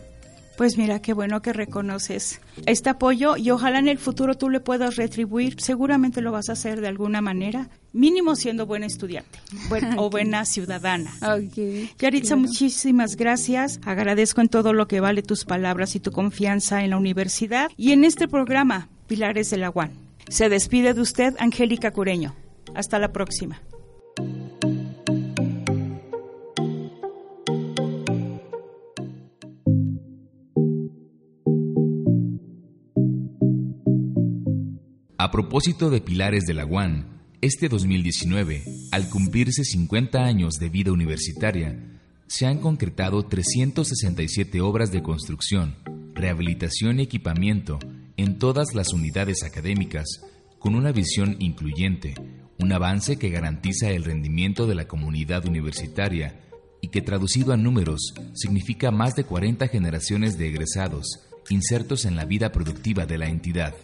Pues 0.57 0.79
mira, 0.79 1.01
qué 1.01 1.13
bueno 1.13 1.43
que 1.43 1.53
reconoces 1.53 2.41
este 2.65 2.89
apoyo 2.89 3.37
y 3.37 3.51
ojalá 3.51 3.79
en 3.79 3.89
el 3.89 3.99
futuro 3.99 4.37
tú 4.37 4.49
le 4.49 4.61
puedas 4.61 4.97
retribuir. 4.97 5.61
Seguramente 5.61 6.23
lo 6.23 6.33
vas 6.33 6.49
a 6.49 6.53
hacer 6.53 6.81
de 6.81 6.89
alguna 6.89 7.21
manera, 7.21 7.69
mínimo 7.93 8.37
siendo 8.37 8.65
buena 8.65 8.87
estudiante 8.87 9.39
o 9.99 10.09
buena 10.09 10.45
ciudadana. 10.47 11.13
Okay, 11.21 11.91
Yaritza, 11.99 12.37
muchísimas 12.37 13.17
gracias. 13.17 13.81
Agradezco 13.85 14.41
en 14.41 14.49
todo 14.49 14.73
lo 14.73 14.89
que 14.89 15.01
vale 15.01 15.23
tus 15.23 15.45
palabras 15.45 15.95
y 15.95 16.01
tu 16.01 16.11
confianza 16.11 16.83
en 16.83 16.91
la 16.91 16.97
universidad 16.97 17.71
y 17.77 17.93
en 17.93 18.05
este 18.05 18.27
programa, 18.27 18.89
Pilares 19.07 19.51
de 19.51 19.59
la 19.59 19.71
UAN. 19.71 19.93
Se 20.29 20.49
despide 20.49 20.95
de 20.95 21.01
usted, 21.01 21.35
Angélica 21.39 21.91
Cureño. 21.91 22.35
Hasta 22.75 22.99
la 22.99 23.13
próxima. 23.13 23.61
A 35.27 35.31
propósito 35.33 35.91
de 35.91 36.01
Pilares 36.01 36.45
de 36.45 36.55
la 36.55 36.65
UAN, 36.65 37.21
este 37.41 37.69
2019, 37.69 38.63
al 38.93 39.11
cumplirse 39.11 39.65
50 39.65 40.25
años 40.25 40.55
de 40.61 40.69
vida 40.69 40.93
universitaria, 40.93 41.99
se 42.29 42.47
han 42.47 42.61
concretado 42.61 43.25
367 43.25 44.61
obras 44.61 44.93
de 44.93 45.03
construcción, 45.03 45.79
rehabilitación 46.15 47.01
y 47.01 47.03
equipamiento 47.03 47.81
en 48.17 48.39
todas 48.39 48.73
las 48.73 48.93
unidades 48.93 49.43
académicas, 49.43 50.07
con 50.61 50.77
una 50.77 50.93
visión 50.93 51.35
incluyente, 51.41 52.15
un 52.61 52.73
avance 52.73 53.17
que 53.17 53.31
garantiza 53.31 53.91
el 53.91 54.05
rendimiento 54.05 54.69
de 54.69 54.77
la 54.77 54.87
comunidad 54.87 55.45
universitaria 55.45 56.41
y 56.81 56.91
que 56.91 57.03
traducido 57.03 57.53
a 57.53 57.57
números 57.57 58.15
significa 58.33 58.93
más 58.93 59.17
de 59.17 59.25
40 59.25 59.67
generaciones 59.67 60.39
de 60.39 60.47
egresados 60.47 61.19
insertos 61.49 62.05
en 62.05 62.15
la 62.15 62.27
vida 62.27 62.53
productiva 62.53 63.07
de 63.07 63.19
la 63.19 63.27
entidad. 63.27 63.75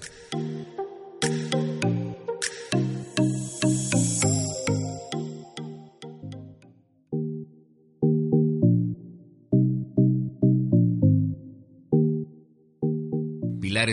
Pilares 1.23 1.39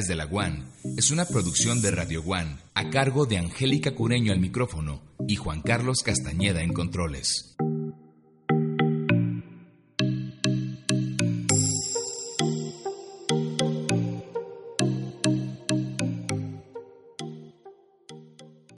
de 0.07 0.15
la 0.15 0.25
UAN 0.25 0.71
es 0.97 1.11
una 1.11 1.25
producción 1.25 1.83
de 1.83 1.91
Radio 1.91 2.23
UAN 2.23 2.59
a 2.73 2.89
cargo 2.89 3.27
de 3.27 3.37
Angélica 3.37 3.93
Cureño 3.93 4.33
al 4.33 4.39
micrófono 4.39 5.03
y 5.27 5.35
Juan 5.35 5.61
Carlos 5.61 6.01
Castañeda 6.03 6.63
en 6.63 6.73
controles. 6.73 7.55